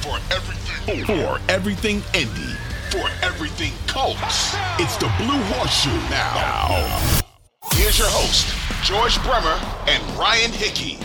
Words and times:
For 0.00 0.18
everything, 0.32 1.04
for 1.04 1.38
everything 1.50 2.02
Indy, 2.14 2.54
for 2.88 3.06
everything 3.20 3.72
Colts, 3.86 4.54
it's 4.78 4.96
the 4.96 5.12
Blue 5.18 5.42
Horseshoe 5.52 5.90
now. 6.08 7.22
Here's 7.74 7.98
your 7.98 8.08
host, 8.08 8.48
George 8.82 9.22
Bremer 9.22 9.60
and 9.86 10.02
Ryan 10.18 10.52
Hickey. 10.52 10.98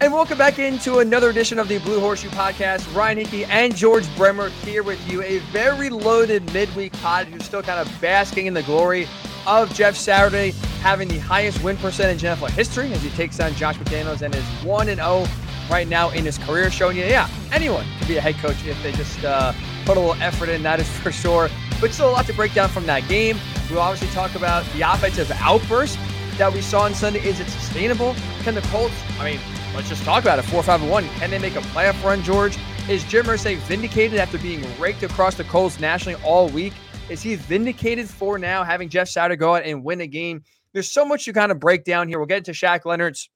And 0.00 0.12
welcome 0.12 0.36
back 0.36 0.58
into 0.58 0.98
another 0.98 1.30
edition 1.30 1.60
of 1.60 1.68
the 1.68 1.78
Blue 1.78 2.00
Horseshoe 2.00 2.30
Podcast. 2.30 2.92
Ryan 2.96 3.18
Hickey 3.18 3.44
and 3.44 3.76
George 3.76 4.12
Bremer 4.16 4.48
here 4.48 4.82
with 4.82 4.98
you. 5.08 5.22
A 5.22 5.38
very 5.52 5.88
loaded 5.88 6.52
midweek 6.52 6.92
pod. 6.94 7.28
You're 7.30 7.38
still 7.38 7.62
kind 7.62 7.78
of 7.78 8.00
basking 8.00 8.46
in 8.46 8.54
the 8.54 8.64
glory 8.64 9.06
of 9.46 9.72
Jeff 9.72 9.96
Saturday 9.96 10.50
having 10.80 11.06
the 11.06 11.18
highest 11.18 11.62
win 11.62 11.76
percentage 11.76 12.24
in 12.24 12.36
NFL 12.36 12.50
history 12.50 12.92
as 12.92 13.02
he 13.02 13.10
takes 13.10 13.38
on 13.38 13.54
Josh 13.54 13.76
McDaniels 13.76 14.22
and 14.22 14.34
is 14.34 14.44
1 14.64 14.86
0 14.86 15.26
right 15.70 15.88
now 15.88 16.10
in 16.10 16.24
his 16.24 16.38
career, 16.38 16.70
showing 16.70 16.96
you, 16.96 17.04
yeah, 17.04 17.28
anyone 17.52 17.84
can 17.98 18.08
be 18.08 18.16
a 18.16 18.20
head 18.20 18.36
coach 18.36 18.64
if 18.66 18.80
they 18.82 18.92
just 18.92 19.24
uh, 19.24 19.52
put 19.84 19.96
a 19.96 20.00
little 20.00 20.20
effort 20.22 20.48
in, 20.48 20.62
that 20.62 20.80
is 20.80 20.88
for 20.98 21.12
sure. 21.12 21.48
But 21.80 21.92
still 21.92 22.10
a 22.10 22.12
lot 22.12 22.26
to 22.26 22.32
break 22.32 22.54
down 22.54 22.68
from 22.68 22.86
that 22.86 23.08
game. 23.08 23.38
We'll 23.70 23.80
obviously 23.80 24.14
talk 24.14 24.34
about 24.34 24.64
the 24.74 24.82
offensive 24.82 25.30
outburst 25.36 25.98
that 26.38 26.52
we 26.52 26.60
saw 26.60 26.82
on 26.82 26.94
Sunday. 26.94 27.20
Is 27.20 27.40
it 27.40 27.48
sustainable? 27.48 28.14
Can 28.42 28.54
the 28.54 28.60
Colts, 28.62 28.94
I 29.18 29.32
mean, 29.32 29.40
let's 29.74 29.88
just 29.88 30.04
talk 30.04 30.22
about 30.22 30.38
it. 30.38 30.42
4 30.42 30.62
5 30.62 30.88
1. 30.88 31.08
Can 31.08 31.30
they 31.30 31.38
make 31.38 31.56
a 31.56 31.60
playoff 31.60 32.02
run, 32.04 32.22
George? 32.22 32.56
Is 32.88 33.04
Jim 33.04 33.26
Irsay 33.26 33.56
vindicated 33.58 34.18
after 34.18 34.38
being 34.38 34.64
raked 34.80 35.02
across 35.02 35.34
the 35.36 35.44
Colts 35.44 35.78
nationally 35.78 36.20
all 36.24 36.48
week? 36.48 36.72
Is 37.08 37.22
he 37.22 37.36
vindicated 37.36 38.08
for 38.08 38.38
now 38.38 38.64
having 38.64 38.88
Jeff 38.88 39.08
Saturday 39.08 39.38
go 39.38 39.54
out 39.54 39.64
and 39.64 39.84
win 39.84 40.00
a 40.00 40.06
game? 40.06 40.42
There's 40.72 40.90
so 40.90 41.04
much 41.04 41.24
to 41.26 41.32
kind 41.32 41.52
of 41.52 41.60
break 41.60 41.84
down 41.84 42.08
here. 42.08 42.18
We'll 42.18 42.26
get 42.26 42.38
into 42.38 42.52
Shaq 42.52 42.84
Leonard's 42.84 43.28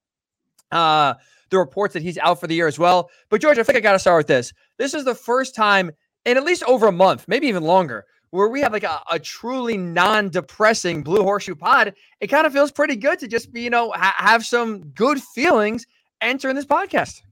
uh 0.73 1.15
the 1.51 1.59
reports 1.59 1.95
that 1.95 2.03
he's 2.03 2.19
out 2.19 2.41
for 2.41 2.47
the 2.47 2.55
year 2.55 2.67
as 2.67 2.79
well. 2.79 3.11
But 3.29 3.41
George, 3.41 3.59
I 3.59 3.63
think 3.63 3.79
I 3.79 3.81
got 3.81 3.93
to 3.93 3.99
start 3.99 4.21
with 4.21 4.27
this. 4.27 4.53
This 4.79 4.95
is 4.95 5.05
the 5.05 5.15
first 5.15 5.55
time 5.55 5.91
in 6.25 6.37
at 6.37 6.45
least 6.45 6.63
over 6.65 6.89
a 6.89 6.93
month, 6.93 7.27
maybe 7.29 7.47
even 7.47 7.63
longer, 7.63 8.05
where 8.31 8.49
we 8.49 8.61
have 8.61 8.73
like 8.73 8.85
a, 8.85 9.01
a 9.11 9.19
truly 9.19 9.77
non-depressing 9.77 11.03
blue 11.03 11.23
horseshoe 11.23 11.55
pod. 11.55 11.95
It 12.21 12.27
kind 12.27 12.47
of 12.47 12.53
feels 12.53 12.73
pretty 12.73 12.97
good 12.97 13.19
to 13.21 13.29
just 13.29 13.53
be, 13.53 13.63
you 13.63 13.71
know, 13.71 13.93
ha- 13.93 14.15
have 14.19 14.45
some 14.45 14.89
good 14.89 15.23
feelings 15.23 15.87
entering 16.21 16.57
this 16.57 16.67
podcast. 16.67 17.23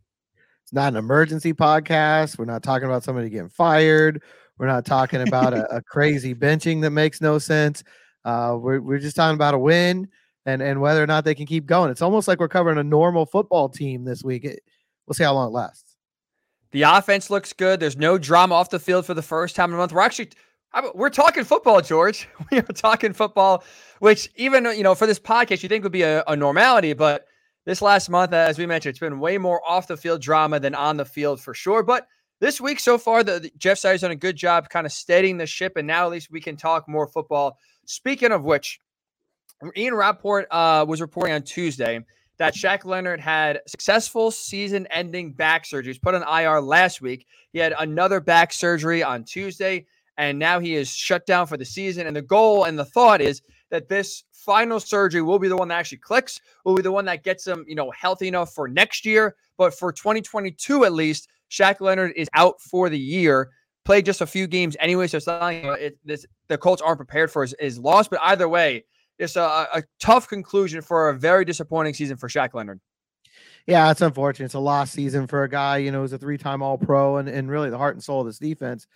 It's 0.62 0.72
not 0.72 0.92
an 0.92 0.96
emergency 0.96 1.52
podcast. 1.52 2.38
We're 2.38 2.44
not 2.44 2.62
talking 2.62 2.86
about 2.86 3.02
somebody 3.02 3.28
getting 3.28 3.48
fired. 3.48 4.22
We're 4.58 4.68
not 4.68 4.86
talking 4.86 5.26
about 5.26 5.52
a, 5.52 5.76
a, 5.76 5.82
crazy 5.82 6.34
benching 6.34 6.80
that 6.82 6.90
makes 6.90 7.20
no 7.20 7.38
sense. 7.38 7.82
Uh, 8.24 8.56
we're, 8.58 8.80
we're 8.80 8.98
just 8.98 9.16
talking 9.16 9.34
about 9.34 9.54
a 9.54 9.58
win 9.58 10.08
and 10.46 10.62
and 10.62 10.80
whether 10.80 11.02
or 11.02 11.06
not 11.06 11.24
they 11.24 11.34
can 11.34 11.46
keep 11.46 11.66
going. 11.66 11.90
It's 11.90 12.02
almost 12.02 12.28
like 12.28 12.40
we're 12.40 12.48
covering 12.48 12.78
a 12.78 12.84
normal 12.84 13.26
football 13.26 13.68
team 13.68 14.04
this 14.04 14.22
week. 14.22 14.44
It, 14.44 14.62
we'll 15.06 15.14
see 15.14 15.24
how 15.24 15.34
long 15.34 15.48
it 15.48 15.52
lasts. 15.52 15.96
The 16.72 16.82
offense 16.82 17.30
looks 17.30 17.52
good. 17.52 17.78
There's 17.78 17.96
no 17.96 18.18
drama 18.18 18.54
off 18.54 18.70
the 18.70 18.80
field 18.80 19.06
for 19.06 19.14
the 19.14 19.22
first 19.22 19.54
time 19.54 19.70
in 19.70 19.74
a 19.74 19.78
month. 19.78 19.92
We're 19.92 20.00
actually 20.00 20.30
we're 20.94 21.10
talking 21.10 21.44
football, 21.44 21.80
George. 21.80 22.28
We 22.50 22.58
are 22.58 22.62
talking 22.62 23.12
football, 23.12 23.64
which 24.00 24.28
even 24.36 24.64
you 24.76 24.82
know 24.82 24.94
for 24.94 25.06
this 25.06 25.20
podcast 25.20 25.62
you 25.62 25.68
think 25.68 25.82
would 25.84 25.92
be 25.92 26.02
a, 26.02 26.24
a 26.26 26.36
normality, 26.36 26.92
but 26.92 27.26
this 27.64 27.80
last 27.80 28.10
month, 28.10 28.32
as 28.32 28.58
we 28.58 28.66
mentioned, 28.66 28.90
it's 28.90 28.98
been 28.98 29.20
way 29.20 29.38
more 29.38 29.60
off 29.66 29.86
the 29.86 29.96
field 29.96 30.20
drama 30.20 30.60
than 30.60 30.74
on 30.74 30.98
the 30.98 31.04
field 31.04 31.40
for 31.40 31.54
sure. 31.54 31.82
But 31.82 32.06
this 32.40 32.60
week 32.60 32.78
so 32.78 32.98
far, 32.98 33.24
the, 33.24 33.40
the 33.40 33.52
Jeff 33.56 33.78
Saturday's 33.78 34.02
done 34.02 34.10
a 34.10 34.16
good 34.16 34.36
job 34.36 34.68
kind 34.68 34.84
of 34.84 34.92
steadying 34.92 35.38
the 35.38 35.46
ship, 35.46 35.76
and 35.76 35.86
now 35.86 36.04
at 36.04 36.10
least 36.10 36.30
we 36.30 36.40
can 36.40 36.56
talk 36.56 36.88
more 36.88 37.06
football. 37.06 37.58
Speaking 37.86 38.32
of 38.32 38.44
which, 38.44 38.80
Ian 39.76 39.94
Rapoport 39.94 40.46
uh, 40.50 40.84
was 40.86 41.00
reporting 41.00 41.34
on 41.34 41.42
Tuesday 41.42 42.00
that 42.38 42.54
Shaq 42.54 42.84
Leonard 42.84 43.20
had 43.20 43.60
successful 43.66 44.30
season-ending 44.30 45.32
back 45.32 45.64
surgery. 45.64 45.92
He's 45.92 45.98
put 45.98 46.14
on 46.14 46.22
IR 46.22 46.60
last 46.60 47.00
week. 47.00 47.26
He 47.52 47.58
had 47.58 47.74
another 47.78 48.20
back 48.20 48.52
surgery 48.52 49.02
on 49.02 49.24
Tuesday, 49.24 49.86
and 50.16 50.38
now 50.38 50.58
he 50.58 50.74
is 50.74 50.92
shut 50.92 51.26
down 51.26 51.46
for 51.46 51.56
the 51.56 51.64
season. 51.64 52.06
And 52.06 52.16
the 52.16 52.22
goal 52.22 52.64
and 52.64 52.78
the 52.78 52.84
thought 52.84 53.20
is 53.20 53.40
that 53.70 53.88
this 53.88 54.24
final 54.32 54.80
surgery 54.80 55.22
will 55.22 55.38
be 55.38 55.48
the 55.48 55.56
one 55.56 55.68
that 55.68 55.78
actually 55.78 55.98
clicks, 55.98 56.40
will 56.64 56.74
be 56.74 56.82
the 56.82 56.92
one 56.92 57.04
that 57.06 57.24
gets 57.24 57.46
him, 57.46 57.64
you 57.68 57.74
know, 57.74 57.90
healthy 57.92 58.28
enough 58.28 58.52
for 58.52 58.68
next 58.68 59.06
year. 59.06 59.36
But 59.56 59.74
for 59.74 59.92
2022 59.92 60.84
at 60.84 60.92
least, 60.92 61.28
Shaq 61.50 61.80
Leonard 61.80 62.12
is 62.16 62.28
out 62.34 62.60
for 62.60 62.88
the 62.88 62.98
year. 62.98 63.50
Played 63.84 64.06
just 64.06 64.20
a 64.20 64.26
few 64.26 64.46
games 64.46 64.76
anyway, 64.80 65.06
so 65.06 65.18
it's 65.18 65.26
not 65.26 65.42
like 65.42 65.62
it, 65.64 65.98
this, 66.04 66.24
the 66.48 66.56
Colts 66.56 66.80
aren't 66.80 66.98
prepared 66.98 67.30
for 67.30 67.42
his, 67.42 67.54
his 67.60 67.78
loss. 67.78 68.08
But 68.08 68.20
either 68.22 68.48
way, 68.48 68.84
it's 69.18 69.36
a, 69.36 69.40
a 69.40 69.82
tough 70.00 70.28
conclusion 70.28 70.82
for 70.82 71.08
a 71.08 71.14
very 71.14 71.44
disappointing 71.44 71.94
season 71.94 72.16
for 72.16 72.28
Shaq 72.28 72.54
Leonard. 72.54 72.80
Yeah, 73.66 73.90
it's 73.90 74.02
unfortunate. 74.02 74.46
It's 74.46 74.54
a 74.54 74.58
lost 74.58 74.92
season 74.92 75.26
for 75.26 75.42
a 75.42 75.48
guy, 75.48 75.78
you 75.78 75.90
know, 75.90 76.02
who's 76.02 76.12
a 76.12 76.18
three-time 76.18 76.62
All-Pro 76.62 77.16
and, 77.16 77.28
and 77.28 77.50
really 77.50 77.70
the 77.70 77.78
heart 77.78 77.94
and 77.94 78.02
soul 78.02 78.20
of 78.20 78.26
this 78.26 78.38
defense. 78.38 78.86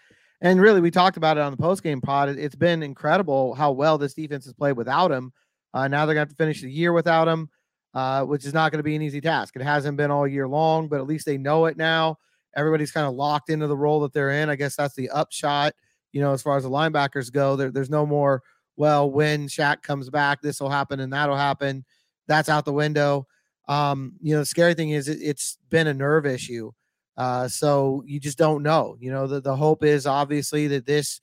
And 0.40 0.60
really, 0.60 0.80
we 0.80 0.90
talked 0.90 1.16
about 1.16 1.36
it 1.36 1.40
on 1.40 1.52
the 1.52 1.56
post-game 1.56 2.00
pod. 2.00 2.28
It's 2.28 2.54
been 2.54 2.82
incredible 2.82 3.54
how 3.54 3.72
well 3.72 3.96
this 3.96 4.14
defense 4.14 4.44
has 4.44 4.54
played 4.54 4.76
without 4.76 5.10
him. 5.10 5.32
Uh, 5.72 5.88
now 5.88 6.04
they're 6.04 6.14
going 6.14 6.26
to 6.26 6.30
have 6.30 6.36
to 6.36 6.42
finish 6.42 6.60
the 6.60 6.70
year 6.70 6.92
without 6.92 7.26
him, 7.28 7.48
uh, 7.94 8.24
which 8.24 8.44
is 8.44 8.52
not 8.52 8.70
going 8.70 8.78
to 8.78 8.84
be 8.84 8.94
an 8.94 9.02
easy 9.02 9.20
task. 9.20 9.56
It 9.56 9.62
hasn't 9.62 9.96
been 9.96 10.10
all 10.10 10.28
year 10.28 10.46
long, 10.46 10.88
but 10.88 11.00
at 11.00 11.06
least 11.06 11.26
they 11.26 11.38
know 11.38 11.66
it 11.66 11.76
now. 11.76 12.18
Everybody's 12.54 12.92
kind 12.92 13.06
of 13.06 13.14
locked 13.14 13.50
into 13.50 13.66
the 13.66 13.76
role 13.76 14.00
that 14.00 14.12
they're 14.12 14.30
in. 14.30 14.50
I 14.50 14.56
guess 14.56 14.76
that's 14.76 14.94
the 14.94 15.10
upshot, 15.10 15.72
you 16.12 16.20
know, 16.20 16.32
as 16.32 16.42
far 16.42 16.56
as 16.56 16.64
the 16.64 16.70
linebackers 16.70 17.32
go. 17.32 17.56
There, 17.56 17.70
there's 17.70 17.90
no 17.90 18.04
more– 18.04 18.42
well, 18.78 19.10
when 19.10 19.48
Shaq 19.48 19.82
comes 19.82 20.08
back, 20.08 20.40
this 20.40 20.60
will 20.60 20.70
happen 20.70 21.00
and 21.00 21.12
that'll 21.12 21.36
happen. 21.36 21.84
That's 22.28 22.48
out 22.48 22.64
the 22.64 22.72
window. 22.72 23.26
Um, 23.66 24.14
you 24.22 24.34
know, 24.34 24.40
the 24.40 24.46
scary 24.46 24.74
thing 24.74 24.90
is 24.90 25.08
it, 25.08 25.20
has 25.20 25.58
been 25.68 25.88
a 25.88 25.94
nerve 25.94 26.24
issue. 26.24 26.70
Uh, 27.16 27.48
so 27.48 28.04
you 28.06 28.20
just 28.20 28.38
don't 28.38 28.62
know. 28.62 28.96
You 29.00 29.10
know, 29.10 29.26
the, 29.26 29.40
the 29.40 29.56
hope 29.56 29.82
is 29.82 30.06
obviously 30.06 30.68
that 30.68 30.86
this 30.86 31.20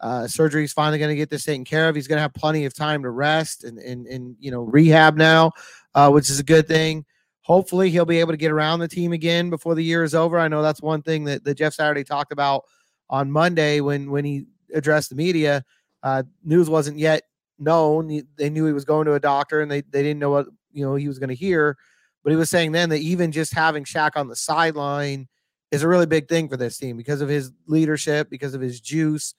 uh, 0.00 0.26
surgery 0.26 0.64
is 0.64 0.72
finally 0.72 0.98
going 0.98 1.10
to 1.10 1.16
get 1.16 1.28
this 1.28 1.44
taken 1.44 1.66
care 1.66 1.90
of. 1.90 1.94
He's 1.94 2.08
going 2.08 2.16
to 2.16 2.22
have 2.22 2.32
plenty 2.32 2.64
of 2.64 2.74
time 2.74 3.02
to 3.02 3.10
rest 3.10 3.62
and, 3.62 3.78
and, 3.78 4.06
and 4.06 4.34
you 4.40 4.50
know, 4.50 4.62
rehab 4.62 5.18
now, 5.18 5.52
uh, 5.94 6.10
which 6.10 6.30
is 6.30 6.40
a 6.40 6.44
good 6.44 6.66
thing. 6.66 7.04
Hopefully, 7.42 7.90
he'll 7.90 8.06
be 8.06 8.20
able 8.20 8.32
to 8.32 8.38
get 8.38 8.50
around 8.50 8.78
the 8.78 8.88
team 8.88 9.12
again 9.12 9.50
before 9.50 9.74
the 9.74 9.84
year 9.84 10.02
is 10.02 10.14
over. 10.14 10.38
I 10.38 10.48
know 10.48 10.62
that's 10.62 10.80
one 10.80 11.02
thing 11.02 11.24
that, 11.24 11.44
that 11.44 11.58
Jeff 11.58 11.74
Saturday 11.74 12.04
talked 12.04 12.32
about 12.32 12.64
on 13.10 13.30
Monday 13.30 13.80
when 13.80 14.10
when 14.10 14.24
he 14.24 14.46
addressed 14.74 15.10
the 15.10 15.16
media. 15.16 15.62
Uh, 16.02 16.22
news 16.44 16.68
wasn't 16.68 16.98
yet 16.98 17.22
known. 17.58 18.22
They 18.36 18.50
knew 18.50 18.66
he 18.66 18.72
was 18.72 18.84
going 18.84 19.06
to 19.06 19.14
a 19.14 19.20
doctor, 19.20 19.60
and 19.60 19.70
they 19.70 19.80
they 19.82 20.02
didn't 20.02 20.20
know 20.20 20.30
what 20.30 20.46
you 20.72 20.84
know 20.84 20.94
he 20.94 21.08
was 21.08 21.18
going 21.18 21.28
to 21.28 21.34
hear. 21.34 21.76
But 22.22 22.30
he 22.30 22.36
was 22.36 22.50
saying 22.50 22.72
then 22.72 22.88
that 22.90 23.00
even 23.00 23.32
just 23.32 23.54
having 23.54 23.84
Shaq 23.84 24.12
on 24.16 24.28
the 24.28 24.36
sideline 24.36 25.28
is 25.70 25.82
a 25.82 25.88
really 25.88 26.06
big 26.06 26.28
thing 26.28 26.48
for 26.48 26.56
this 26.56 26.78
team 26.78 26.96
because 26.96 27.20
of 27.20 27.28
his 27.28 27.52
leadership, 27.66 28.30
because 28.30 28.54
of 28.54 28.60
his 28.60 28.80
juice. 28.80 29.34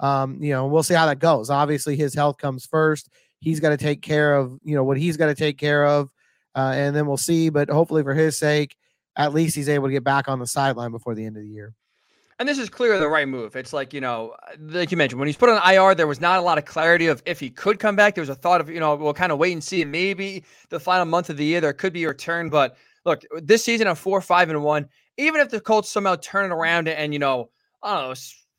Um, 0.00 0.42
you 0.42 0.50
know, 0.50 0.66
we'll 0.66 0.82
see 0.82 0.94
how 0.94 1.06
that 1.06 1.20
goes. 1.20 1.50
Obviously, 1.50 1.96
his 1.96 2.14
health 2.14 2.38
comes 2.38 2.66
first. 2.66 3.08
He's 3.40 3.60
got 3.60 3.70
to 3.70 3.76
take 3.76 4.02
care 4.02 4.34
of 4.34 4.58
you 4.64 4.74
know 4.74 4.84
what 4.84 4.98
he's 4.98 5.16
got 5.16 5.26
to 5.26 5.34
take 5.34 5.58
care 5.58 5.86
of, 5.86 6.10
uh, 6.54 6.72
and 6.74 6.94
then 6.94 7.06
we'll 7.06 7.16
see. 7.16 7.48
But 7.48 7.70
hopefully, 7.70 8.02
for 8.02 8.14
his 8.14 8.36
sake, 8.36 8.76
at 9.16 9.34
least 9.34 9.56
he's 9.56 9.68
able 9.68 9.88
to 9.88 9.92
get 9.92 10.04
back 10.04 10.28
on 10.28 10.38
the 10.38 10.46
sideline 10.46 10.90
before 10.90 11.14
the 11.14 11.24
end 11.24 11.36
of 11.36 11.42
the 11.42 11.48
year 11.48 11.74
and 12.42 12.48
this 12.48 12.58
is 12.58 12.68
clearly 12.68 12.98
the 12.98 13.06
right 13.06 13.28
move. 13.28 13.54
It's 13.54 13.72
like, 13.72 13.94
you 13.94 14.00
know, 14.00 14.34
like 14.58 14.90
you 14.90 14.96
mentioned, 14.96 15.20
when 15.20 15.28
he's 15.28 15.36
put 15.36 15.48
on 15.48 15.62
IR, 15.72 15.94
there 15.94 16.08
was 16.08 16.20
not 16.20 16.40
a 16.40 16.42
lot 16.42 16.58
of 16.58 16.64
clarity 16.64 17.06
of 17.06 17.22
if 17.24 17.38
he 17.38 17.48
could 17.48 17.78
come 17.78 17.94
back. 17.94 18.16
There 18.16 18.22
was 18.22 18.30
a 18.30 18.34
thought 18.34 18.60
of, 18.60 18.68
you 18.68 18.80
know, 18.80 18.96
we'll 18.96 19.14
kind 19.14 19.30
of 19.30 19.38
wait 19.38 19.52
and 19.52 19.62
see. 19.62 19.84
Maybe 19.84 20.42
the 20.68 20.80
final 20.80 21.04
month 21.04 21.30
of 21.30 21.36
the 21.36 21.44
year, 21.44 21.60
there 21.60 21.72
could 21.72 21.92
be 21.92 22.02
a 22.02 22.08
return. 22.08 22.48
But 22.48 22.76
look, 23.04 23.22
this 23.40 23.64
season 23.64 23.86
of 23.86 23.96
four, 23.96 24.20
five, 24.20 24.50
and 24.50 24.64
one, 24.64 24.88
even 25.18 25.40
if 25.40 25.50
the 25.50 25.60
Colts 25.60 25.88
somehow 25.88 26.16
turn 26.16 26.50
it 26.50 26.52
around 26.52 26.88
and, 26.88 27.12
you 27.12 27.20
know, 27.20 27.50
I 27.80 27.94
don't 27.94 28.08
know, 28.08 28.14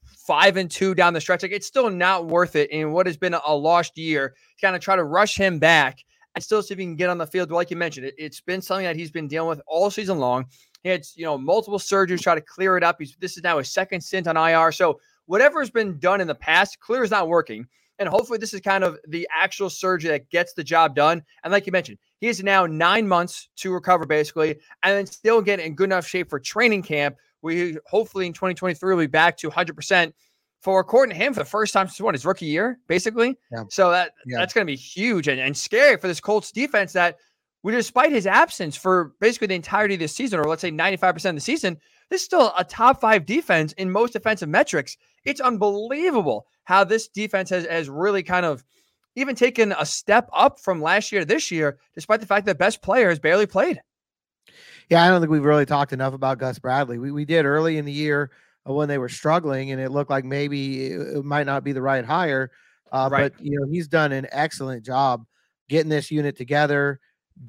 five 0.06 0.56
and 0.56 0.72
two 0.72 0.96
down 0.96 1.12
the 1.12 1.20
stretch, 1.20 1.44
like 1.44 1.52
it's 1.52 1.68
still 1.68 1.90
not 1.90 2.26
worth 2.26 2.56
it 2.56 2.72
in 2.72 2.94
what 2.94 3.06
has 3.06 3.18
been 3.18 3.34
a 3.34 3.54
lost 3.54 3.98
year. 3.98 4.34
Kind 4.62 4.78
of 4.78 4.82
try 4.82 4.96
to 4.96 5.04
rush 5.04 5.36
him 5.36 5.60
back 5.60 5.98
and 6.36 6.42
still 6.42 6.64
see 6.64 6.72
if 6.72 6.80
he 6.80 6.86
can 6.86 6.96
get 6.96 7.10
on 7.10 7.18
the 7.18 7.28
field. 7.28 7.52
Like 7.52 7.70
you 7.70 7.76
mentioned, 7.76 8.06
it, 8.06 8.16
it's 8.18 8.40
been 8.40 8.62
something 8.62 8.86
that 8.86 8.96
he's 8.96 9.12
been 9.12 9.28
dealing 9.28 9.50
with 9.50 9.62
all 9.68 9.92
season 9.92 10.20
long. 10.20 10.46
He 10.84 10.90
had, 10.90 11.06
you 11.16 11.26
know, 11.26 11.38
multiple 11.38 11.80
surgeries 11.80 12.22
try 12.22 12.36
to 12.36 12.42
clear 12.42 12.78
it 12.78 12.84
up. 12.84 12.98
He's 13.00 13.16
this 13.20 13.38
is 13.38 13.44
now 13.44 13.58
his 13.58 13.70
second 13.70 14.02
stint 14.02 14.28
on 14.28 14.38
IR. 14.38 14.72
So 14.72 15.00
whatever 15.26 15.60
has 15.60 15.70
been 15.70 15.98
done 16.00 16.22
in 16.22 16.28
the 16.28 16.36
past, 16.36 16.80
clear 16.80 17.04
is 17.04 17.12
not 17.12 17.28
working. 17.28 17.68
And 18.00 18.10
hopefully, 18.10 18.40
this 18.40 18.54
is 18.54 18.60
kind 18.62 18.84
of 18.84 18.98
the 19.08 19.28
actual 19.34 19.70
surgery 19.70 20.10
that 20.12 20.30
gets 20.30 20.54
the 20.54 20.64
job 20.64 20.96
done. 20.96 21.24
And 21.44 21.54
like 21.54 21.66
you 21.66 21.72
mentioned, 21.72 22.00
he 22.20 22.28
has 22.28 22.44
now 22.44 22.66
nine 22.66 23.08
months 23.08 23.50
to 23.58 23.72
recover, 23.72 24.06
basically, 24.06 24.52
and 24.82 24.98
then 24.98 25.06
still 25.06 25.42
get 25.42 25.60
in 25.60 25.76
good 25.76 25.86
enough 25.86 26.08
shape 26.08 26.30
for 26.30 26.40
training 26.40 26.84
camp. 26.84 27.18
We 27.42 27.78
hopefully 27.86 28.26
in 28.26 28.34
2023 28.34 28.96
will 28.96 29.02
be 29.02 29.08
back 29.08 29.38
to 29.38 29.50
100% 29.50 30.12
for 30.62 30.80
according 30.80 31.16
to 31.16 31.24
him 31.24 31.34
for 31.34 31.42
the 31.42 31.46
first 31.46 31.74
time 31.74 31.88
since 31.88 32.00
what 32.02 32.16
his 32.16 32.26
rookie 32.26 32.46
year, 32.46 32.80
basically. 32.88 33.38
Yeah. 33.52 33.66
So 33.70 33.92
that 33.92 34.14
yeah. 34.26 34.38
that's 34.40 34.54
going 34.54 34.66
to 34.66 34.72
be 34.72 34.78
huge 34.78 35.28
and, 35.28 35.40
and 35.40 35.56
scary 35.56 35.98
for 35.98 36.08
this 36.08 36.20
Colts 36.20 36.52
defense 36.52 36.94
that 36.94 37.18
despite 37.71 38.12
his 38.12 38.27
absence 38.27 38.75
for 38.75 39.13
basically 39.21 39.48
the 39.48 39.56
entirety 39.56 39.94
of 39.94 40.00
this 40.00 40.15
season, 40.15 40.39
or 40.39 40.44
let's 40.44 40.62
say 40.62 40.71
95% 40.71 41.30
of 41.30 41.36
the 41.36 41.42
season, 41.42 41.77
this 42.10 42.21
is 42.21 42.25
still 42.25 42.54
a 42.57 42.63
top 42.63 43.00
five 43.00 43.25
defense 43.25 43.74
in 43.74 43.89
most 43.89 44.13
defensive 44.13 44.50
metrics. 44.50 44.98
It's 45.24 45.39
unbelievable 45.39 46.45
how 46.65 46.83
this 46.83 47.07
defense 47.07 47.50
has, 47.50 47.65
has 47.65 47.89
really 47.89 48.24
kind 48.24 48.45
of 48.45 48.63
even 49.15 49.36
taken 49.36 49.74
a 49.77 49.86
step 49.86 50.30
up 50.33 50.60
from 50.60 50.81
last 50.81 51.12
year 51.12 51.21
to 51.21 51.25
this 51.25 51.51
year, 51.51 51.77
despite 51.95 52.19
the 52.19 52.25
fact 52.25 52.45
that 52.48 52.57
best 52.57 52.81
player 52.81 53.10
has 53.10 53.19
barely 53.19 53.45
played. 53.45 53.81
Yeah, 54.89 55.04
I 55.04 55.07
don't 55.07 55.21
think 55.21 55.31
we've 55.31 55.44
really 55.44 55.65
talked 55.65 55.94
enough 55.94 56.13
about 56.13 56.39
Gus 56.39 56.60
Bradley. 56.60 56.98
We, 56.98 57.12
we 57.12 57.25
did 57.25 57.45
early 57.45 57.77
in 57.77 57.86
the 57.86 57.92
year 57.92 58.31
when 58.65 58.89
they 58.89 58.98
were 58.98 59.10
struggling, 59.10 59.71
and 59.71 59.80
it 59.80 59.92
looked 59.92 60.10
like 60.10 60.25
maybe 60.25 60.88
it 60.88 61.24
might 61.24 61.45
not 61.45 61.63
be 61.63 61.71
the 61.71 61.81
right 61.81 62.04
hire. 62.04 62.51
Uh, 62.92 63.10
right. 63.12 63.33
But 63.33 63.44
you 63.44 63.57
know, 63.57 63.65
he's 63.71 63.88
done 63.88 64.12
an 64.12 64.27
excellent 64.31 64.86
job 64.86 65.25
getting 65.69 65.89
this 65.89 66.12
unit 66.12 66.38
together, 66.38 67.00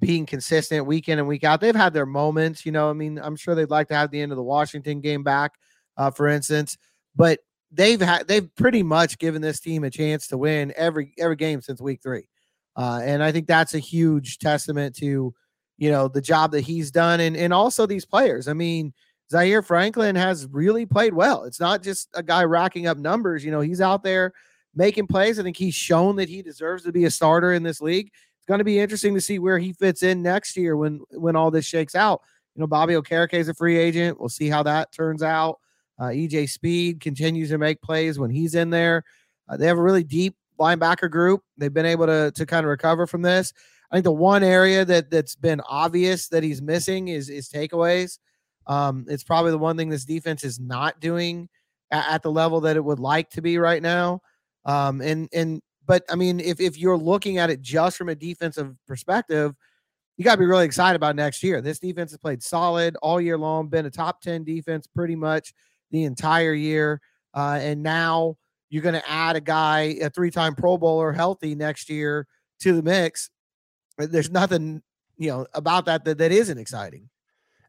being 0.00 0.26
consistent 0.26 0.86
week 0.86 1.08
in 1.08 1.18
and 1.18 1.28
week 1.28 1.44
out. 1.44 1.60
They've 1.60 1.74
had 1.74 1.92
their 1.94 2.06
moments. 2.06 2.64
You 2.64 2.72
know, 2.72 2.90
I 2.90 2.92
mean, 2.92 3.18
I'm 3.18 3.36
sure 3.36 3.54
they'd 3.54 3.70
like 3.70 3.88
to 3.88 3.94
have 3.94 4.10
the 4.10 4.20
end 4.20 4.32
of 4.32 4.36
the 4.36 4.42
Washington 4.42 5.00
game 5.00 5.22
back, 5.22 5.52
uh, 5.96 6.10
for 6.10 6.28
instance. 6.28 6.76
But 7.14 7.40
they've 7.70 8.00
had 8.00 8.28
they've 8.28 8.54
pretty 8.56 8.82
much 8.82 9.18
given 9.18 9.42
this 9.42 9.60
team 9.60 9.84
a 9.84 9.90
chance 9.90 10.26
to 10.28 10.38
win 10.38 10.72
every 10.76 11.12
every 11.18 11.36
game 11.36 11.60
since 11.60 11.80
week 11.80 12.00
three, 12.02 12.28
uh, 12.76 13.00
and 13.02 13.22
I 13.22 13.32
think 13.32 13.46
that's 13.46 13.74
a 13.74 13.78
huge 13.78 14.38
testament 14.38 14.96
to 14.96 15.34
you 15.76 15.90
know 15.90 16.08
the 16.08 16.20
job 16.20 16.52
that 16.52 16.62
he's 16.62 16.90
done 16.90 17.20
and 17.20 17.36
and 17.36 17.52
also 17.52 17.86
these 17.86 18.06
players. 18.06 18.48
I 18.48 18.52
mean 18.52 18.92
Zaire 19.30 19.62
Franklin 19.62 20.16
has 20.16 20.46
really 20.50 20.86
played 20.86 21.14
well. 21.14 21.44
It's 21.44 21.60
not 21.60 21.82
just 21.82 22.08
a 22.14 22.22
guy 22.22 22.44
racking 22.44 22.86
up 22.86 22.98
numbers. 22.98 23.44
You 23.44 23.50
know, 23.50 23.60
he's 23.60 23.80
out 23.80 24.02
there 24.02 24.32
making 24.74 25.06
plays. 25.06 25.38
I 25.38 25.42
think 25.42 25.56
he's 25.56 25.74
shown 25.74 26.16
that 26.16 26.28
he 26.28 26.42
deserves 26.42 26.84
to 26.84 26.92
be 26.92 27.04
a 27.04 27.10
starter 27.10 27.52
in 27.52 27.62
this 27.62 27.80
league. 27.80 28.10
It's 28.44 28.48
going 28.50 28.58
to 28.58 28.64
be 28.64 28.78
interesting 28.78 29.14
to 29.14 29.22
see 29.22 29.38
where 29.38 29.58
he 29.58 29.72
fits 29.72 30.02
in 30.02 30.20
next 30.20 30.54
year 30.54 30.76
when 30.76 31.00
when 31.12 31.34
all 31.34 31.50
this 31.50 31.64
shakes 31.64 31.94
out. 31.94 32.20
You 32.54 32.60
know, 32.60 32.66
Bobby 32.66 32.92
Okereke 32.92 33.32
is 33.32 33.48
a 33.48 33.54
free 33.54 33.78
agent. 33.78 34.20
We'll 34.20 34.28
see 34.28 34.50
how 34.50 34.62
that 34.64 34.92
turns 34.92 35.22
out. 35.22 35.60
Uh, 35.98 36.08
EJ 36.08 36.50
Speed 36.50 37.00
continues 37.00 37.48
to 37.48 37.56
make 37.56 37.80
plays 37.80 38.18
when 38.18 38.28
he's 38.28 38.54
in 38.54 38.68
there. 38.68 39.02
Uh, 39.48 39.56
they 39.56 39.66
have 39.66 39.78
a 39.78 39.82
really 39.82 40.04
deep 40.04 40.36
linebacker 40.60 41.10
group. 41.10 41.40
They've 41.56 41.72
been 41.72 41.86
able 41.86 42.04
to 42.04 42.32
to 42.32 42.44
kind 42.44 42.66
of 42.66 42.68
recover 42.68 43.06
from 43.06 43.22
this. 43.22 43.54
I 43.90 43.96
think 43.96 44.04
the 44.04 44.12
one 44.12 44.42
area 44.42 44.84
that 44.84 45.10
that's 45.10 45.36
been 45.36 45.62
obvious 45.62 46.28
that 46.28 46.42
he's 46.42 46.60
missing 46.60 47.08
is 47.08 47.30
is 47.30 47.48
takeaways. 47.48 48.18
Um, 48.66 49.06
it's 49.08 49.24
probably 49.24 49.52
the 49.52 49.58
one 49.58 49.78
thing 49.78 49.88
this 49.88 50.04
defense 50.04 50.44
is 50.44 50.60
not 50.60 51.00
doing 51.00 51.48
at, 51.90 52.06
at 52.16 52.22
the 52.22 52.30
level 52.30 52.60
that 52.60 52.76
it 52.76 52.84
would 52.84 53.00
like 53.00 53.30
to 53.30 53.40
be 53.40 53.56
right 53.56 53.80
now. 53.80 54.20
Um, 54.66 55.00
and 55.00 55.30
and 55.32 55.62
but 55.86 56.04
I 56.10 56.14
mean, 56.14 56.40
if 56.40 56.60
if 56.60 56.78
you're 56.78 56.96
looking 56.96 57.38
at 57.38 57.50
it 57.50 57.60
just 57.60 57.96
from 57.96 58.08
a 58.08 58.14
defensive 58.14 58.74
perspective, 58.86 59.54
you 60.16 60.24
got 60.24 60.32
to 60.32 60.40
be 60.40 60.46
really 60.46 60.64
excited 60.64 60.96
about 60.96 61.16
next 61.16 61.42
year. 61.42 61.60
This 61.60 61.78
defense 61.78 62.12
has 62.12 62.18
played 62.18 62.42
solid 62.42 62.96
all 63.02 63.20
year 63.20 63.36
long, 63.36 63.68
been 63.68 63.86
a 63.86 63.90
top 63.90 64.20
10 64.20 64.44
defense 64.44 64.86
pretty 64.86 65.16
much 65.16 65.52
the 65.90 66.04
entire 66.04 66.54
year. 66.54 67.00
Uh, 67.34 67.58
and 67.60 67.82
now 67.82 68.36
you're 68.70 68.82
going 68.82 68.94
to 68.94 69.10
add 69.10 69.36
a 69.36 69.40
guy, 69.40 69.96
a 70.02 70.10
three 70.10 70.30
time 70.30 70.54
Pro 70.54 70.78
Bowler, 70.78 71.12
healthy 71.12 71.54
next 71.54 71.90
year 71.90 72.26
to 72.60 72.74
the 72.74 72.82
mix. 72.82 73.30
There's 73.98 74.30
nothing, 74.30 74.82
you 75.16 75.30
know, 75.30 75.46
about 75.54 75.86
that 75.86 76.04
that, 76.04 76.18
that 76.18 76.32
isn't 76.32 76.58
exciting. 76.58 77.08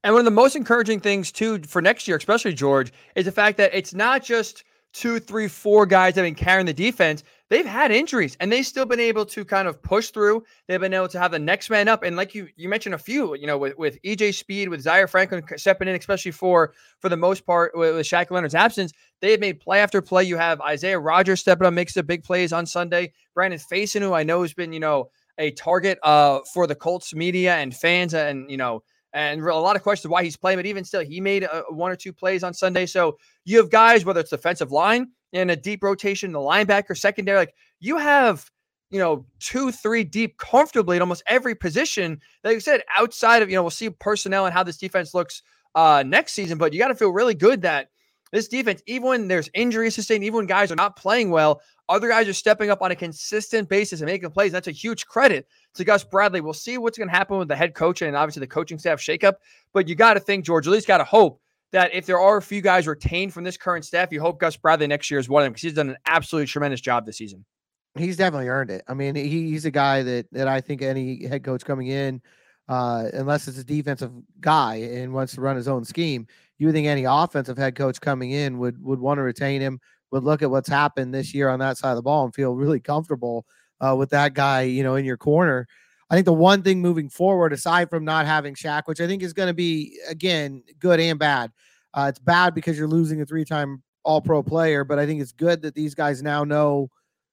And 0.03 0.13
one 0.13 0.21
of 0.21 0.25
the 0.25 0.31
most 0.31 0.55
encouraging 0.55 0.99
things 0.99 1.31
too 1.31 1.63
for 1.63 1.81
next 1.81 2.07
year, 2.07 2.17
especially 2.17 2.53
George, 2.53 2.93
is 3.15 3.25
the 3.25 3.31
fact 3.31 3.57
that 3.57 3.73
it's 3.73 3.93
not 3.93 4.23
just 4.23 4.63
two, 4.95 5.19
three, 5.19 5.49
four 5.49 5.85
guys 5.85 6.13
that 6.13 6.21
have 6.21 6.25
been 6.25 6.35
carrying 6.35 6.65
the 6.65 6.73
defense. 6.73 7.21
They've 7.49 7.65
had 7.65 7.91
injuries 7.91 8.37
and 8.39 8.49
they've 8.49 8.65
still 8.65 8.85
been 8.85 8.99
able 8.99 9.25
to 9.25 9.43
kind 9.43 9.67
of 9.67 9.81
push 9.81 10.09
through. 10.09 10.43
They've 10.67 10.79
been 10.79 10.93
able 10.93 11.09
to 11.09 11.19
have 11.19 11.31
the 11.31 11.39
next 11.39 11.69
man 11.69 11.89
up. 11.89 12.01
And 12.03 12.15
like 12.15 12.33
you 12.33 12.47
you 12.55 12.69
mentioned 12.69 12.95
a 12.95 12.97
few, 12.97 13.35
you 13.35 13.45
know, 13.45 13.57
with, 13.57 13.77
with 13.77 14.01
EJ 14.03 14.33
Speed, 14.33 14.69
with 14.69 14.81
Zaire 14.81 15.07
Franklin 15.07 15.43
stepping 15.57 15.89
in, 15.89 15.95
especially 15.95 16.31
for 16.31 16.73
for 16.99 17.09
the 17.09 17.17
most 17.17 17.45
part 17.45 17.73
with, 17.75 17.93
with 17.93 18.07
Shaq 18.07 18.31
Leonard's 18.31 18.55
absence, 18.55 18.93
they 19.21 19.31
have 19.31 19.41
made 19.41 19.59
play 19.59 19.81
after 19.81 20.01
play. 20.01 20.23
You 20.23 20.37
have 20.37 20.61
Isaiah 20.61 20.97
Rodgers 20.97 21.41
stepping 21.41 21.67
up, 21.67 21.73
makes 21.73 21.93
the 21.93 22.01
big 22.01 22.23
plays 22.23 22.53
on 22.53 22.65
Sunday. 22.65 23.11
Brandon 23.33 23.59
Facyson, 23.59 24.01
who 24.01 24.13
I 24.13 24.23
know 24.23 24.41
has 24.43 24.53
been, 24.53 24.71
you 24.71 24.79
know, 24.79 25.09
a 25.37 25.51
target 25.51 25.99
uh 26.03 26.39
for 26.53 26.65
the 26.67 26.75
Colts 26.75 27.13
media 27.13 27.55
and 27.55 27.75
fans 27.75 28.13
and 28.13 28.49
you 28.49 28.57
know 28.57 28.81
and 29.15 29.41
a 29.41 29.55
lot 29.55 29.77
of 29.77 29.81
questions 29.81 30.09
why 30.09 30.23
he's 30.23 30.35
playing, 30.35 30.59
but 30.59 30.65
even 30.65 30.83
still, 30.83 31.01
he 31.01 31.21
made 31.21 31.43
a, 31.43 31.63
one 31.69 31.89
or 31.89 31.95
two 31.95 32.11
plays 32.11 32.43
on 32.43 32.53
Sunday. 32.53 32.85
So 32.85 33.17
you 33.45 33.57
have 33.57 33.71
guys, 33.71 34.03
whether 34.03 34.19
it's 34.19 34.29
defensive 34.29 34.73
line 34.73 35.07
in 35.31 35.49
a 35.49 35.55
deep 35.55 35.81
rotation, 35.81 36.33
the 36.33 36.39
linebacker, 36.39 36.97
secondary, 36.97 37.37
like 37.37 37.55
you 37.79 37.97
have, 37.97 38.51
you 38.91 38.99
know, 38.99 39.25
two, 39.39 39.71
three 39.71 40.03
deep 40.03 40.37
comfortably 40.37 40.97
at 40.97 41.01
almost 41.01 41.23
every 41.27 41.55
position. 41.55 42.19
Like 42.43 42.55
you 42.55 42.59
said, 42.59 42.83
outside 42.97 43.41
of, 43.41 43.49
you 43.49 43.55
know, 43.55 43.63
we'll 43.63 43.71
see 43.71 43.89
personnel 43.89 44.45
and 44.45 44.53
how 44.53 44.63
this 44.63 44.77
defense 44.77 45.13
looks 45.13 45.41
uh, 45.75 46.03
next 46.05 46.33
season, 46.33 46.57
but 46.57 46.73
you 46.73 46.79
got 46.79 46.89
to 46.89 46.95
feel 46.95 47.09
really 47.09 47.35
good 47.35 47.61
that 47.61 47.89
this 48.35 48.47
defense, 48.47 48.81
even 48.85 49.07
when 49.07 49.27
there's 49.27 49.49
injuries 49.53 49.95
sustained, 49.95 50.23
even 50.23 50.37
when 50.37 50.45
guys 50.45 50.71
are 50.71 50.75
not 50.75 50.95
playing 50.95 51.29
well, 51.29 51.61
other 51.87 52.09
guys 52.09 52.27
are 52.27 52.33
stepping 52.33 52.69
up 52.69 52.81
on 52.81 52.91
a 52.91 52.95
consistent 52.95 53.69
basis 53.69 54.01
and 54.01 54.07
making 54.07 54.29
plays. 54.31 54.51
That's 54.51 54.67
a 54.67 54.71
huge 54.71 55.05
credit 55.05 55.47
to 55.75 55.83
Gus 55.83 56.03
Bradley. 56.03 56.41
We'll 56.41 56.53
see 56.53 56.77
what's 56.77 56.97
going 56.97 57.09
to 57.09 57.15
happen 57.15 57.37
with 57.37 57.47
the 57.47 57.55
head 57.55 57.73
coach 57.73 58.01
and 58.01 58.15
obviously 58.15 58.41
the 58.41 58.47
coaching 58.47 58.77
staff 58.77 58.99
shakeup. 58.99 59.35
But 59.73 59.87
you 59.87 59.95
got 59.95 60.15
to 60.15 60.19
think, 60.19 60.45
George, 60.45 60.67
at 60.67 60.73
least 60.73 60.87
got 60.87 60.97
to 60.97 61.03
hope 61.03 61.39
that 61.71 61.93
if 61.93 62.05
there 62.05 62.19
are 62.19 62.37
a 62.37 62.41
few 62.41 62.61
guys 62.61 62.87
retained 62.87 63.33
from 63.33 63.43
this 63.43 63.57
current 63.57 63.85
staff, 63.85 64.11
you 64.11 64.21
hope 64.21 64.39
Gus 64.39 64.57
Bradley 64.57 64.87
next 64.87 65.11
year 65.11 65.19
is 65.19 65.29
one 65.29 65.43
of 65.43 65.45
them 65.45 65.53
because 65.53 65.63
he's 65.63 65.73
done 65.73 65.89
an 65.89 65.97
absolutely 66.05 66.47
tremendous 66.47 66.81
job 66.81 67.05
this 67.05 67.17
season. 67.17 67.45
He's 67.97 68.17
definitely 68.17 68.49
earned 68.49 68.71
it. 68.71 68.83
I 68.87 68.93
mean, 68.93 69.15
he, 69.15 69.49
he's 69.49 69.65
a 69.65 69.71
guy 69.71 70.03
that 70.03 70.27
that 70.31 70.47
I 70.47 70.59
think 70.59 70.81
any 70.81 71.25
head 71.25 71.43
coach 71.43 71.63
coming 71.63 71.87
in, 71.87 72.21
uh, 72.67 73.05
unless 73.13 73.47
it's 73.47 73.57
a 73.57 73.63
defensive 73.63 74.11
guy 74.41 74.75
and 74.75 75.13
wants 75.13 75.35
to 75.35 75.41
run 75.41 75.55
his 75.55 75.67
own 75.67 75.85
scheme, 75.85 76.27
you 76.57 76.71
think 76.71 76.87
any 76.87 77.03
offensive 77.03 77.57
head 77.57 77.75
coach 77.75 77.99
coming 77.99 78.31
in 78.31 78.57
would 78.59 78.81
would 78.83 78.99
want 78.99 79.17
to 79.17 79.23
retain 79.23 79.61
him 79.61 79.79
would 80.11 80.23
look 80.23 80.41
at 80.41 80.51
what's 80.51 80.69
happened 80.69 81.13
this 81.13 81.33
year 81.33 81.49
on 81.49 81.59
that 81.59 81.77
side 81.77 81.91
of 81.91 81.97
the 81.97 82.01
ball 82.01 82.25
and 82.25 82.33
feel 82.33 82.55
really 82.55 82.79
comfortable 82.79 83.45
uh, 83.81 83.95
with 83.97 84.09
that 84.11 84.33
guy, 84.33 84.61
you 84.61 84.83
know, 84.83 84.95
in 84.95 85.05
your 85.05 85.17
corner. 85.17 85.67
I 86.09 86.15
think 86.15 86.25
the 86.25 86.33
one 86.33 86.61
thing 86.61 86.81
moving 86.81 87.09
forward, 87.09 87.51
aside 87.51 87.89
from 87.89 88.05
not 88.05 88.25
having 88.25 88.53
Shaq, 88.53 88.83
which 88.85 89.01
I 89.01 89.07
think 89.07 89.23
is 89.23 89.33
going 89.33 89.47
to 89.47 89.53
be 89.53 89.99
again 90.07 90.63
good 90.79 90.99
and 90.99 91.17
bad. 91.17 91.51
Uh, 91.93 92.07
it's 92.09 92.19
bad 92.19 92.53
because 92.53 92.77
you're 92.77 92.87
losing 92.87 93.21
a 93.21 93.25
three-time 93.25 93.81
All-Pro 94.03 94.43
player, 94.43 94.83
but 94.83 94.99
I 94.99 95.05
think 95.05 95.21
it's 95.21 95.31
good 95.31 95.61
that 95.63 95.73
these 95.73 95.95
guys 95.95 96.21
now 96.21 96.43
know 96.43 96.89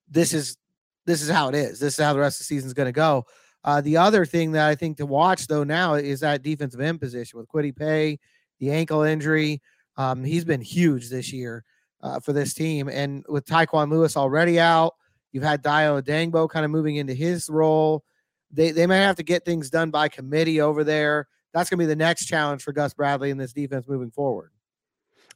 this 0.08 0.32
is 0.32 0.56
this 1.04 1.20
is 1.20 1.28
how 1.28 1.48
it 1.48 1.54
is. 1.54 1.80
This 1.80 1.98
is 1.98 2.04
how 2.04 2.12
the 2.12 2.20
rest 2.20 2.36
of 2.36 2.44
the 2.44 2.44
season 2.44 2.68
is 2.68 2.74
going 2.74 2.86
to 2.86 2.92
go. 2.92 3.26
Uh, 3.64 3.80
the 3.80 3.96
other 3.96 4.24
thing 4.24 4.52
that 4.52 4.68
I 4.68 4.74
think 4.74 4.96
to 4.96 5.06
watch 5.06 5.46
though 5.46 5.64
now 5.64 5.94
is 5.94 6.20
that 6.20 6.42
defensive 6.42 6.80
end 6.80 7.00
position 7.00 7.38
with 7.38 7.48
Kwity 7.48 7.76
Paye, 7.76 8.18
the 8.62 8.70
ankle 8.70 9.02
injury. 9.02 9.60
Um, 9.96 10.22
he's 10.22 10.44
been 10.44 10.60
huge 10.60 11.10
this 11.10 11.32
year 11.32 11.64
uh, 12.00 12.20
for 12.20 12.32
this 12.32 12.54
team. 12.54 12.88
And 12.88 13.24
with 13.28 13.44
Tyquan 13.44 13.90
Lewis 13.90 14.16
already 14.16 14.60
out, 14.60 14.94
you've 15.32 15.42
had 15.42 15.64
Dayo 15.64 16.00
Odeyingbo 16.00 16.48
kind 16.48 16.64
of 16.64 16.70
moving 16.70 16.94
into 16.94 17.12
his 17.12 17.50
role. 17.50 18.04
They, 18.52 18.70
they 18.70 18.86
may 18.86 18.98
have 18.98 19.16
to 19.16 19.24
get 19.24 19.44
things 19.44 19.68
done 19.68 19.90
by 19.90 20.08
committee 20.08 20.60
over 20.60 20.84
there. 20.84 21.26
That's 21.52 21.68
going 21.68 21.78
to 21.80 21.82
be 21.82 21.88
the 21.88 21.96
next 21.96 22.26
challenge 22.26 22.62
for 22.62 22.72
Gus 22.72 22.94
Bradley 22.94 23.30
in 23.30 23.36
this 23.36 23.52
defense 23.52 23.88
moving 23.88 24.12
forward. 24.12 24.52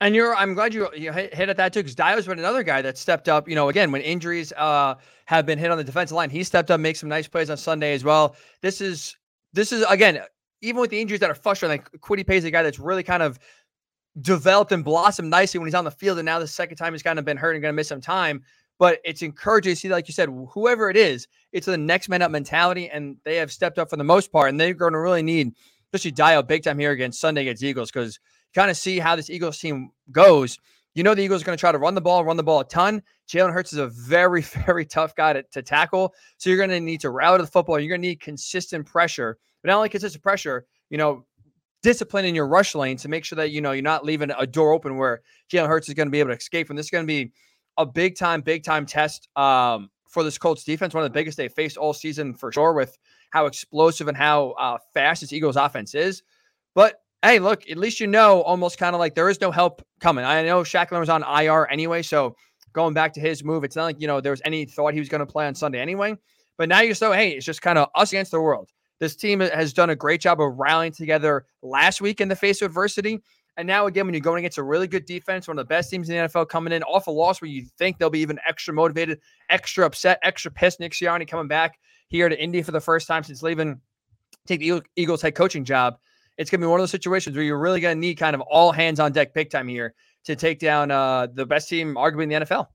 And 0.00 0.14
you're, 0.14 0.37
I'm 0.37 0.54
glad 0.54 0.73
you, 0.73 0.88
you 0.95 1.11
hit 1.11 1.49
at 1.49 1.56
that 1.56 1.73
too, 1.73 1.80
because 1.80 1.97
Dayo's 1.97 2.26
been 2.26 2.38
another 2.38 2.62
guy 2.62 2.80
that 2.80 2.97
stepped 2.97 3.28
up. 3.28 3.49
You 3.49 3.56
know, 3.56 3.71
again, 3.71 3.90
when 3.90 4.02
injuries 4.02 4.52
uh, 4.52 4.95
have 5.25 5.47
been 5.47 5.59
hit 5.59 5.73
on 5.73 5.78
the 5.78 5.85
defensive 5.85 6.14
line, 6.14 6.30
he 6.30 6.45
stepped 6.45 6.71
up, 6.71 6.78
make 6.78 6.95
some 6.95 7.09
nice 7.09 7.26
plays 7.26 7.50
on 7.50 7.56
Sunday 7.56 7.92
as 7.92 8.04
well. 8.04 8.37
This 8.62 8.80
is, 8.80 9.16
this 9.52 9.73
is 9.73 9.85
again, 9.88 10.21
even 10.63 10.81
with 10.81 10.91
the 10.91 11.01
injuries 11.01 11.21
that 11.21 11.31
are 11.31 11.35
frustrating, 11.35 11.85
like 11.93 12.27
Paye 12.27 12.37
is 12.37 12.45
a 12.45 12.51
guy 12.51 12.63
that's 12.63 12.79
really 12.79 13.03
kind 13.03 13.23
of 13.23 13.39
developed 14.21 14.73
and 14.73 14.85
blossomed 14.85 15.31
nicely 15.31 15.59
when 15.59 15.67
he's 15.67 15.75
on 15.75 15.85
the 15.85 15.91
field. 15.91 16.19
And 16.19 16.27
now 16.27 16.39
the 16.39 16.47
second 16.47 16.77
time 16.77 16.93
he's 16.93 17.03
kind 17.03 17.19
of 17.19 17.25
been 17.25 17.37
hurt 17.37 17.55
and 17.55 17.63
going 17.63 17.73
to 17.73 17.77
miss 17.77 17.89
some 17.89 18.01
time. 18.01 18.43
But 18.79 18.99
it's 19.05 19.23
encouraging 19.23 19.73
to 19.73 19.81
see, 19.81 19.89
like 19.89 20.07
you 20.07 20.13
said, 20.13 20.29
whoever 20.53 20.91
it 20.91 20.97
is, 20.97 21.29
it's 21.53 21.67
the 21.67 21.79
next 21.79 22.11
man 22.11 22.21
up 22.21 22.31
mentality, 22.31 22.91
and 22.91 23.17
they 23.25 23.37
have 23.37 23.51
stepped 23.51 23.79
up 23.79 23.89
for 23.89 23.97
the 23.97 24.05
most 24.05 24.31
part. 24.31 24.51
And 24.51 24.61
they're 24.61 24.75
going 24.75 24.93
to 24.93 24.99
really 24.99 25.23
need, 25.23 25.55
especially 25.87 26.13
Dayo 26.13 26.47
big 26.47 26.63
time 26.63 26.79
here 26.79 26.91
against 26.91 27.21
Sunday 27.21 27.43
against 27.43 27.63
Eagles, 27.63 27.91
because 27.91 28.21
kind 28.55 28.71
of 28.71 28.77
see 28.77 28.99
how 28.99 29.17
this 29.17 29.31
Eagles 29.31 29.59
team 29.59 29.91
goes. 30.13 30.59
You 30.97 31.03
know 31.03 31.15
the 31.15 31.21
Eagles 31.21 31.43
are 31.43 31.45
going 31.45 31.59
to 31.59 31.61
try 31.61 31.73
to 31.73 31.79
run 31.79 31.95
the 31.95 32.00
ball, 32.00 32.25
run 32.25 32.38
the 32.38 32.43
ball 32.43 32.61
a 32.61 32.65
ton. 32.65 33.03
Jalen 33.29 33.53
Hurts 33.53 33.71
is 33.71 33.79
a 33.79 33.88
very, 33.88 34.41
very 34.67 34.87
tough 34.87 35.15
guy 35.15 35.35
to, 35.35 35.43
to 35.43 35.61
tackle. 35.61 36.15
So 36.38 36.49
you're 36.49 36.57
going 36.57 36.71
to 36.71 36.81
need 36.81 37.03
to 37.03 37.11
rally 37.11 37.37
the 37.37 37.47
football. 37.47 37.79
You're 37.79 37.91
going 37.91 38.00
to 38.00 38.09
need 38.09 38.21
consistent 38.21 38.87
pressure, 38.87 39.37
but 39.62 39.69
not 39.69 39.76
only 39.76 39.91
consistent 39.91 40.23
pressure. 40.23 40.65
You 40.88 40.97
know, 40.97 41.26
discipline 41.83 42.25
in 42.25 42.35
your 42.35 42.49
rush 42.49 42.75
lane 42.75 42.97
to 42.97 43.09
make 43.09 43.26
sure 43.26 43.37
that 43.37 43.50
you 43.50 43.61
know 43.61 43.73
you're 43.73 43.83
not 43.83 44.07
leaving 44.07 44.31
a 44.38 44.47
door 44.47 44.73
open 44.73 44.97
where 44.97 45.21
Jalen 45.53 45.69
Hurts 45.69 45.87
is 45.88 45.95
going 45.95 46.09
to 46.09 46.11
be 46.11 46.19
able 46.19 46.31
to 46.31 46.37
escape 46.37 46.67
from. 46.67 46.76
This 46.76 46.87
is 46.87 46.91
going 46.91 47.05
to 47.05 47.07
be 47.07 47.31
a 47.76 47.85
big 47.85 48.17
time, 48.17 48.41
big 48.41 48.65
time 48.65 48.87
test 48.87 49.29
um, 49.37 49.91
for 50.09 50.23
this 50.23 50.38
Colts 50.38 50.65
defense, 50.65 50.95
one 50.95 51.05
of 51.05 51.12
the 51.12 51.15
biggest 51.15 51.37
they 51.37 51.49
faced 51.49 51.76
all 51.76 51.93
season 51.93 52.33
for 52.33 52.50
sure, 52.53 52.73
with 52.73 52.97
how 53.33 53.45
explosive 53.45 54.09
and 54.09 54.17
how 54.17 54.53
uh, 54.53 54.79
fast 54.95 55.21
this 55.21 55.35
Eagles 55.35 55.57
offense 55.57 55.95
is. 55.95 56.23
But 56.75 57.03
hey, 57.23 57.38
look, 57.38 57.68
at 57.70 57.76
least 57.76 58.00
you 58.00 58.06
know 58.06 58.42
almost 58.42 58.78
kind 58.78 58.94
of 58.94 59.00
like 59.00 59.14
there 59.14 59.28
is 59.28 59.40
no 59.40 59.50
help 59.50 59.82
coming. 60.00 60.25
I 60.25 60.42
know 60.42 60.64
Leonard 60.73 60.90
was 60.92 61.08
on 61.08 61.23
IR 61.23 61.66
anyway, 61.70 62.02
so 62.02 62.37
going 62.73 62.94
back 62.94 63.14
to 63.14 63.20
his 63.20 63.42
move, 63.42 63.64
it's 63.64 63.76
not 63.76 63.85
like 63.85 64.00
you 64.00 64.06
know 64.06 64.20
there 64.20 64.32
was 64.32 64.42
any 64.44 64.64
thought 64.64 64.92
he 64.92 65.00
was 65.00 65.08
going 65.08 65.20
to 65.20 65.26
play 65.26 65.46
on 65.46 65.54
Sunday 65.54 65.80
anyway. 65.80 66.16
But 66.58 66.68
now 66.68 66.80
you're 66.80 66.94
so 66.94 67.12
hey, 67.12 67.30
it's 67.30 67.46
just 67.46 67.62
kind 67.62 67.78
of 67.78 67.88
us 67.94 68.12
against 68.12 68.30
the 68.30 68.40
world. 68.40 68.70
This 68.99 69.14
team 69.14 69.40
has 69.40 69.73
done 69.73 69.90
a 69.90 69.96
great 69.96 70.20
job 70.20 70.40
of 70.40 70.54
rallying 70.56 70.92
together 70.92 71.44
last 71.62 72.00
week 72.00 72.20
in 72.20 72.28
the 72.28 72.37
face 72.37 72.62
of 72.62 72.66
adversity. 72.66 73.20
And 73.58 73.66
now 73.66 73.87
again, 73.87 74.06
when 74.06 74.14
you're 74.14 74.20
going 74.20 74.40
against 74.40 74.58
a 74.58 74.62
really 74.62 74.87
good 74.87 75.06
defense, 75.06 75.49
one 75.49 75.58
of 75.58 75.64
the 75.64 75.68
best 75.68 75.90
teams 75.90 76.08
in 76.08 76.16
the 76.16 76.28
NFL 76.28 76.49
coming 76.49 76.73
in 76.73 76.82
off 76.82 77.06
a 77.06 77.11
loss 77.11 77.40
where 77.40 77.50
you 77.50 77.66
think 77.78 77.99
they'll 77.99 78.11
be 78.11 78.20
even 78.20 78.38
extra 78.46 78.73
motivated, 78.73 79.18
extra 79.50 79.85
upset, 79.85 80.18
extra 80.23 80.50
pissed. 80.50 80.80
Nick 80.80 80.92
Sirianni 80.92 81.26
coming 81.26 81.49
back 81.49 81.78
here 82.08 82.28
to 82.28 82.42
Indy 82.42 82.62
for 82.62 82.73
the 82.73 82.80
first 82.80 83.06
time 83.06 83.23
since 83.23 83.42
leaving, 83.42 83.80
take 84.46 84.61
the 84.61 84.82
Eagles 84.96 85.23
head 85.23 85.35
coaching 85.35 85.64
job. 85.64 85.96
It's 86.38 86.50
going 86.50 86.61
to 86.61 86.66
be 86.66 86.69
one 86.69 86.81
of 86.81 86.83
those 86.83 86.90
situations 86.90 87.37
where 87.37 87.45
you're 87.45 87.59
really 87.59 87.81
going 87.81 87.97
to 87.97 88.00
need 88.00 88.16
kind 88.16 88.35
of 88.35 88.40
all 88.43 88.73
hands 88.73 89.00
on 89.00 89.12
deck 89.12 89.33
big 89.33 89.50
time 89.50 89.69
here 89.69 89.95
to 90.25 90.37
take 90.37 90.59
down 90.59 90.90
uh, 90.90 91.28
the 91.33 91.47
best 91.47 91.69
team, 91.69 91.95
arguably 91.95 92.25
in 92.25 92.28
the 92.28 92.35
NFL. 92.47 92.66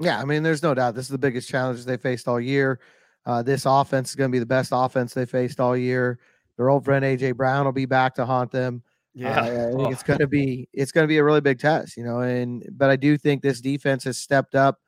Yeah, 0.00 0.20
I 0.20 0.24
mean, 0.24 0.42
there's 0.42 0.62
no 0.62 0.74
doubt 0.74 0.94
this 0.94 1.06
is 1.06 1.10
the 1.10 1.18
biggest 1.18 1.48
challenge 1.48 1.84
they 1.84 1.96
faced 1.96 2.28
all 2.28 2.40
year. 2.40 2.80
Uh, 3.26 3.42
this 3.42 3.64
offense 3.66 4.10
is 4.10 4.16
going 4.16 4.30
to 4.30 4.32
be 4.32 4.38
the 4.38 4.46
best 4.46 4.70
offense 4.72 5.14
they 5.14 5.26
faced 5.26 5.60
all 5.60 5.76
year. 5.76 6.18
Their 6.56 6.70
old 6.70 6.84
friend 6.84 7.04
AJ 7.04 7.36
Brown 7.36 7.64
will 7.64 7.72
be 7.72 7.86
back 7.86 8.14
to 8.16 8.26
haunt 8.26 8.50
them. 8.50 8.82
Yeah, 9.14 9.40
uh, 9.40 9.42
I 9.42 9.70
think 9.70 9.80
oh. 9.80 9.90
it's 9.90 10.02
going 10.02 10.18
to 10.18 10.26
be 10.26 10.68
it's 10.72 10.90
going 10.90 11.04
to 11.04 11.08
be 11.08 11.18
a 11.18 11.24
really 11.24 11.40
big 11.40 11.60
test, 11.60 11.96
you 11.96 12.04
know. 12.04 12.20
And 12.20 12.64
but 12.72 12.90
I 12.90 12.96
do 12.96 13.16
think 13.16 13.42
this 13.42 13.60
defense 13.60 14.04
has 14.04 14.18
stepped 14.18 14.54
up 14.54 14.80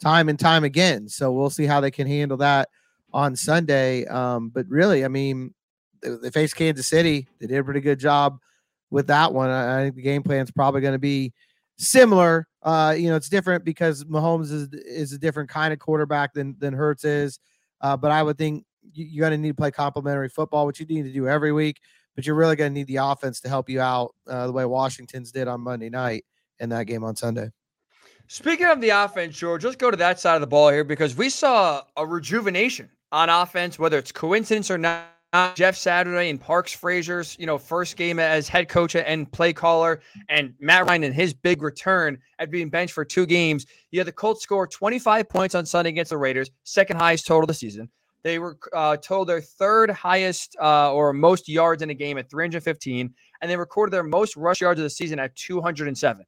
time 0.00 0.28
and 0.28 0.38
time 0.38 0.64
again. 0.64 1.08
So 1.08 1.32
we'll 1.32 1.50
see 1.50 1.64
how 1.64 1.80
they 1.80 1.90
can 1.90 2.06
handle 2.06 2.36
that 2.38 2.68
on 3.12 3.36
Sunday. 3.36 4.04
Um, 4.06 4.48
but 4.50 4.66
really, 4.68 5.04
I 5.04 5.08
mean, 5.08 5.54
they, 6.02 6.10
they 6.22 6.30
faced 6.30 6.56
Kansas 6.56 6.86
City. 6.86 7.28
They 7.40 7.46
did 7.46 7.58
a 7.58 7.64
pretty 7.64 7.80
good 7.80 7.98
job 7.98 8.38
with 8.90 9.06
that 9.08 9.32
one. 9.32 9.50
I, 9.50 9.80
I 9.80 9.84
think 9.84 9.96
the 9.96 10.02
game 10.02 10.22
plan 10.22 10.44
is 10.44 10.50
probably 10.50 10.80
going 10.80 10.92
to 10.92 10.98
be 10.98 11.32
similar. 11.76 12.46
Uh, 12.62 12.94
you 12.96 13.08
know, 13.08 13.16
it's 13.16 13.28
different 13.28 13.64
because 13.64 14.04
Mahomes 14.04 14.52
is 14.52 14.68
is 14.72 15.12
a 15.12 15.18
different 15.18 15.48
kind 15.48 15.72
of 15.72 15.78
quarterback 15.78 16.34
than 16.34 16.56
than 16.58 16.74
Hurts 16.74 17.04
is. 17.04 17.38
Uh, 17.80 17.96
but 17.96 18.10
I 18.10 18.22
would 18.22 18.38
think 18.38 18.64
you, 18.92 19.04
you're 19.04 19.28
going 19.28 19.38
to 19.38 19.42
need 19.42 19.50
to 19.50 19.54
play 19.54 19.70
complementary 19.70 20.28
football, 20.28 20.66
which 20.66 20.80
you 20.80 20.86
need 20.86 21.04
to 21.04 21.12
do 21.12 21.28
every 21.28 21.52
week 21.52 21.78
but 22.18 22.26
you're 22.26 22.34
really 22.34 22.56
going 22.56 22.74
to 22.74 22.74
need 22.74 22.88
the 22.88 22.96
offense 22.96 23.40
to 23.40 23.48
help 23.48 23.70
you 23.70 23.80
out 23.80 24.12
uh, 24.26 24.48
the 24.48 24.52
way 24.52 24.64
Washington's 24.64 25.30
did 25.30 25.46
on 25.46 25.60
Monday 25.60 25.88
night 25.88 26.24
in 26.58 26.68
that 26.70 26.86
game 26.88 27.04
on 27.04 27.14
Sunday. 27.14 27.48
Speaking 28.26 28.66
of 28.66 28.80
the 28.80 28.88
offense, 28.88 29.36
George, 29.36 29.64
let's 29.64 29.76
go 29.76 29.88
to 29.88 29.96
that 29.98 30.18
side 30.18 30.34
of 30.34 30.40
the 30.40 30.48
ball 30.48 30.70
here 30.70 30.82
because 30.82 31.16
we 31.16 31.30
saw 31.30 31.82
a 31.96 32.04
rejuvenation 32.04 32.90
on 33.12 33.28
offense, 33.28 33.78
whether 33.78 33.98
it's 33.98 34.10
coincidence 34.10 34.68
or 34.68 34.78
not. 34.78 35.04
Jeff 35.54 35.76
Saturday 35.76 36.30
and 36.30 36.40
Parks 36.40 36.72
Frazier's, 36.72 37.36
you 37.38 37.44
know, 37.44 37.58
first 37.58 37.96
game 37.96 38.18
as 38.18 38.48
head 38.48 38.68
coach 38.68 38.96
and 38.96 39.30
play 39.30 39.52
caller, 39.52 40.00
and 40.28 40.54
Matt 40.58 40.86
Ryan 40.86 41.04
and 41.04 41.14
his 41.14 41.34
big 41.34 41.62
return 41.62 42.18
at 42.38 42.50
being 42.50 42.70
benched 42.70 42.94
for 42.94 43.04
two 43.04 43.26
games. 43.26 43.66
You 43.90 44.00
had 44.00 44.06
the 44.06 44.12
Colts 44.12 44.42
score 44.42 44.66
25 44.66 45.28
points 45.28 45.54
on 45.54 45.66
Sunday 45.66 45.90
against 45.90 46.10
the 46.10 46.16
Raiders, 46.16 46.50
second 46.64 46.96
highest 46.96 47.26
total 47.26 47.42
of 47.42 47.48
the 47.48 47.54
season. 47.54 47.90
They 48.22 48.38
were 48.38 48.58
uh, 48.72 48.96
told 48.96 49.28
their 49.28 49.40
third 49.40 49.90
highest 49.90 50.56
uh, 50.60 50.92
or 50.92 51.12
most 51.12 51.48
yards 51.48 51.82
in 51.82 51.90
a 51.90 51.94
game 51.94 52.16
at 52.16 52.30
315, 52.30 53.12
and 53.40 53.50
they 53.50 53.56
recorded 53.56 53.92
their 53.92 54.02
most 54.02 54.34
rush 54.36 54.62
yards 54.62 54.80
of 54.80 54.84
the 54.84 54.90
season 54.90 55.18
at 55.18 55.36
207. 55.36 56.24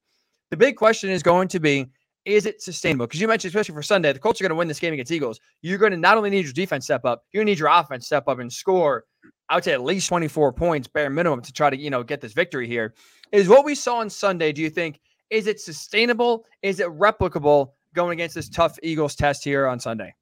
The 0.51 0.57
big 0.57 0.77
question 0.77 1.11
is 1.11 1.23
going 1.23 1.49
to 1.49 1.61
be 1.61 1.87
is 2.35 2.47
it 2.47 2.63
sustainable? 2.63 3.07
Because 3.07 3.21
you 3.21 3.29
mentioned, 3.29 3.51
especially 3.51 3.75
for 3.75 3.83
Sunday, 3.83 4.13
the 4.13 4.19
Colts 4.19 4.41
are 4.41 4.45
going 4.45 4.51
to 4.51 4.57
win 4.57 4.69
this 4.69 4.81
game 4.81 4.93
against 4.93 5.13
Eagles. 5.13 5.41
You're 5.63 5.79
going 5.79 5.93
to 5.93 5.99
not 5.99 6.17
only 6.17 6.31
need 6.31 6.45
your 6.45 6.53
defense 6.53 6.85
step 6.85 7.05
up, 7.05 7.25
you're 7.33 7.41
going 7.41 7.47
to 7.47 7.53
need 7.53 7.59
your 7.59 7.69
offense 7.69 8.07
step 8.07 8.29
up 8.29 8.39
and 8.39 8.53
score, 8.53 9.05
I 9.49 9.57
would 9.57 9.65
say 9.65 9.73
at 9.73 9.83
least 9.83 10.09
24 10.09 10.53
points, 10.53 10.89
bare 10.89 11.11
minimum, 11.11 11.41
to 11.43 11.53
try 11.53 11.71
to, 11.71 11.77
you 11.77 11.91
know, 11.91 12.03
get 12.03 12.21
this 12.21 12.33
victory 12.33 12.67
here. 12.67 12.95
Is 13.33 13.49
what 13.49 13.65
we 13.65 13.75
saw 13.75 13.99
on 13.99 14.11
Sunday, 14.11 14.53
do 14.53 14.63
you 14.63 14.71
think, 14.71 15.01
is 15.31 15.47
it 15.47 15.61
sustainable? 15.61 16.45
Is 16.63 16.81
it 16.81 16.89
replicable 16.89 17.73
going 17.95 18.13
against 18.13 18.35
this 18.35 18.49
tough 18.49 18.79
Eagles 18.83 19.15
test 19.15 19.45
here 19.45 19.67
on 19.67 19.81
Sunday? 19.81 20.15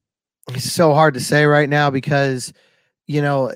it's 0.55 0.73
so 0.73 0.95
hard 0.95 1.15
to 1.15 1.21
say 1.21 1.45
right 1.45 1.69
now 1.69 1.91
because 1.91 2.53
you 3.07 3.21
know 3.21 3.53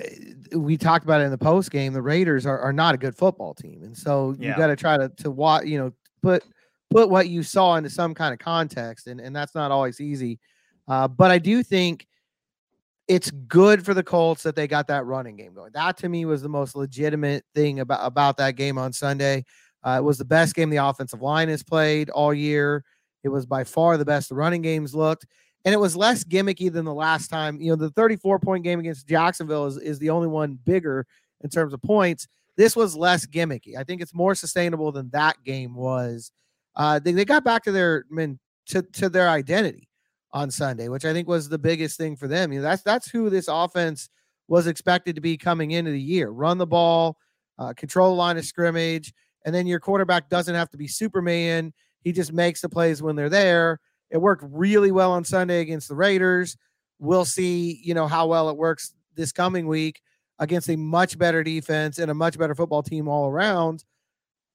we 0.55 0.77
talked 0.77 1.05
about 1.05 1.21
it 1.21 1.25
in 1.25 1.31
the 1.31 1.39
post 1.39 1.71
game 1.71 1.93
the 1.93 2.03
raiders 2.03 2.47
are, 2.47 2.59
are 2.59 2.73
not 2.73 2.95
a 2.95 2.99
good 2.99 3.17
football 3.17 3.55
team 3.55 3.83
and 3.83 3.97
so 3.97 4.35
you 4.39 4.55
got 4.57 4.69
to 4.69 4.77
try 4.77 4.97
to 4.97 5.09
to 5.11 5.31
watch 5.31 5.65
you 5.65 5.79
know 5.79 5.93
put 6.23 6.45
put 6.93 7.11
what 7.11 7.29
you 7.29 7.43
saw 7.43 7.77
into 7.77 7.91
some 7.91 8.15
kind 8.15 8.33
of 8.33 8.39
context 8.39 9.07
and, 9.07 9.21
and 9.21 9.35
that's 9.35 9.55
not 9.55 9.71
always 9.71 10.01
easy 10.01 10.39
uh, 10.89 11.09
but 11.09 11.31
i 11.31 11.39
do 11.39 11.63
think 11.63 12.07
it's 13.09 13.31
good 13.49 13.85
for 13.85 13.95
the 13.95 14.03
colts 14.03 14.43
that 14.43 14.55
they 14.55 14.67
got 14.67 14.87
that 14.87 15.05
running 15.05 15.37
game 15.37 15.55
going 15.55 15.73
that 15.73 15.97
to 15.97 16.09
me 16.09 16.25
was 16.25 16.43
the 16.43 16.49
most 16.49 16.77
legitimate 16.77 17.45
thing 17.55 17.81
about 17.81 18.01
about 18.07 18.37
that 18.37 18.57
game 18.57 18.79
on 18.79 18.93
sunday 18.93 19.45
uh, 19.85 19.97
it 19.99 20.05
was 20.05 20.19
the 20.19 20.25
best 20.25 20.55
game 20.55 20.71
the 20.71 20.77
offensive 20.77 21.23
line 21.23 21.49
has 21.49 21.63
played 21.63 22.11
all 22.11 22.33
year 22.33 22.85
it 23.25 23.29
was 23.29 23.47
by 23.47 23.65
far 23.65 23.97
the 23.97 24.05
best 24.05 24.29
the 24.29 24.35
running 24.35 24.63
games 24.63 24.95
looked 24.95 25.27
and 25.65 25.73
it 25.73 25.79
was 25.79 25.97
less 25.97 26.25
gimmicky 26.25 26.73
than 26.73 26.85
the 26.85 26.95
last 26.95 27.29
time. 27.29 27.61
You 27.61 27.71
know, 27.71 27.77
the 27.77 27.91
34 27.91 28.39
point 28.41 28.65
game 28.65 28.81
against 28.81 29.07
Jacksonville 29.07 29.67
is, 29.67 29.77
is 29.77 29.99
the 29.99 30.11
only 30.11 30.29
one 30.29 30.59
bigger 30.65 31.07
in 31.43 31.51
terms 31.51 31.73
of 31.73 31.83
points. 31.83 32.27
This 32.57 32.77
was 32.77 32.97
less 32.97 33.27
gimmicky. 33.27 33.77
I 33.77 33.85
think 33.85 34.03
it's 34.03 34.15
more 34.15 34.35
sustainable 34.35 34.93
than 34.93 35.11
that 35.11 35.43
game 35.45 35.75
was. 35.75 36.33
Uh, 36.77 36.99
they, 36.99 37.13
they 37.13 37.25
got 37.25 37.45
back 37.45 37.63
to 37.65 37.73
their 37.73 38.05
I 38.11 38.15
mean, 38.15 38.39
to, 38.67 38.83
to 38.83 39.09
their 39.09 39.29
identity 39.29 39.89
on 40.33 40.51
Sunday, 40.51 40.89
which 40.89 41.05
I 41.05 41.13
think 41.13 41.29
was 41.29 41.49
the 41.49 41.59
biggest 41.59 41.99
thing 41.99 42.17
for 42.17 42.29
them. 42.29 42.53
You 42.53 42.61
know, 42.61 42.65
that's 42.65 42.83
that's 42.83 43.11
who 43.11 43.31
this 43.31 43.49
offense 43.49 44.09
was 44.49 44.67
expected 44.67 45.15
to 45.15 45.21
be 45.21 45.37
coming 45.37 45.73
into 45.73 45.91
the 45.91 46.01
year. 46.01 46.31
Run 46.31 46.59
the 46.59 46.67
ball, 46.67 47.17
uh, 47.59 47.73
control 47.75 48.11
the 48.11 48.17
line 48.17 48.39
of 48.39 48.45
scrimmage, 48.45 49.13
and 49.45 49.55
then 49.55 49.67
your 49.67 49.81
quarterback 49.81 50.29
doesn't 50.29 50.55
have 50.55 50.71
to 50.71 50.79
be 50.79 50.89
Superman. 50.89 51.73
He 52.01 52.13
just 52.13 52.33
makes 52.33 52.61
the 52.61 52.69
plays 52.69 53.03
when 53.03 53.17
they're 53.17 53.29
there 53.29 53.79
it 54.13 54.21
worked 54.21 54.45
really 54.47 54.93
well 54.93 55.11
on 55.13 55.25
Sunday 55.25 55.61
against 55.61 55.89
the 55.89 55.95
Raiders. 55.95 56.57
We'll 56.99 57.25
see, 57.25 57.81
you 57.83 57.95
know, 57.95 58.07
how 58.07 58.27
well 58.27 58.51
it 58.51 58.57
works 58.57 58.95
this 59.17 59.33
coming 59.33 59.67
week 59.67 60.03
against 60.39 60.69
a 60.69 60.77
much 60.77 61.19
better 61.19 61.43
defense 61.43 61.99
and 61.99 62.11
a 62.11 62.15
much 62.15 62.39
better 62.39 62.55
football 62.55 62.83
team 62.83 63.09
all 63.09 63.29
around. 63.29 63.85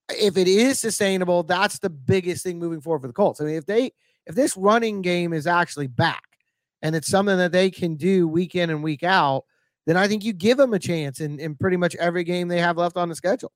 If 0.10 0.38
it 0.38 0.48
is 0.48 0.80
sustainable, 0.80 1.44
that's 1.44 1.80
the 1.80 1.90
biggest 1.90 2.44
thing 2.44 2.60
moving 2.60 2.82
forward 2.82 3.02
for 3.02 3.08
the 3.08 3.14
Colts. 3.14 3.42
I 3.42 3.46
mean, 3.46 3.56
if 3.56 3.66
they 3.66 3.92
if 4.26 4.36
this 4.36 4.56
running 4.58 5.02
game 5.02 5.34
is 5.34 5.48
actually 5.48 5.88
back 5.88 6.24
and 6.82 6.96
it's 6.96 7.08
something 7.08 7.38
that 7.38 7.52
they 7.52 7.72
can 7.72 7.96
do 7.96 8.28
week 8.28 8.56
in 8.56 8.70
and 8.70 8.84
week 8.84 9.04
out, 9.04 9.46
then 9.86 9.98
I 9.98 10.08
think 10.08 10.24
you 10.24 10.34
give 10.34 10.58
them 10.58 10.74
a 10.74 10.80
chance 10.80 11.22
in, 11.22 11.40
in 11.40 11.56
pretty 11.56 11.78
much 11.78 11.96
every 11.96 12.24
game 12.24 12.48
they 12.48 12.60
have 12.60 12.78
left 12.78 12.98
on 12.98 13.10
the 13.10 13.16
schedule. 13.16 13.52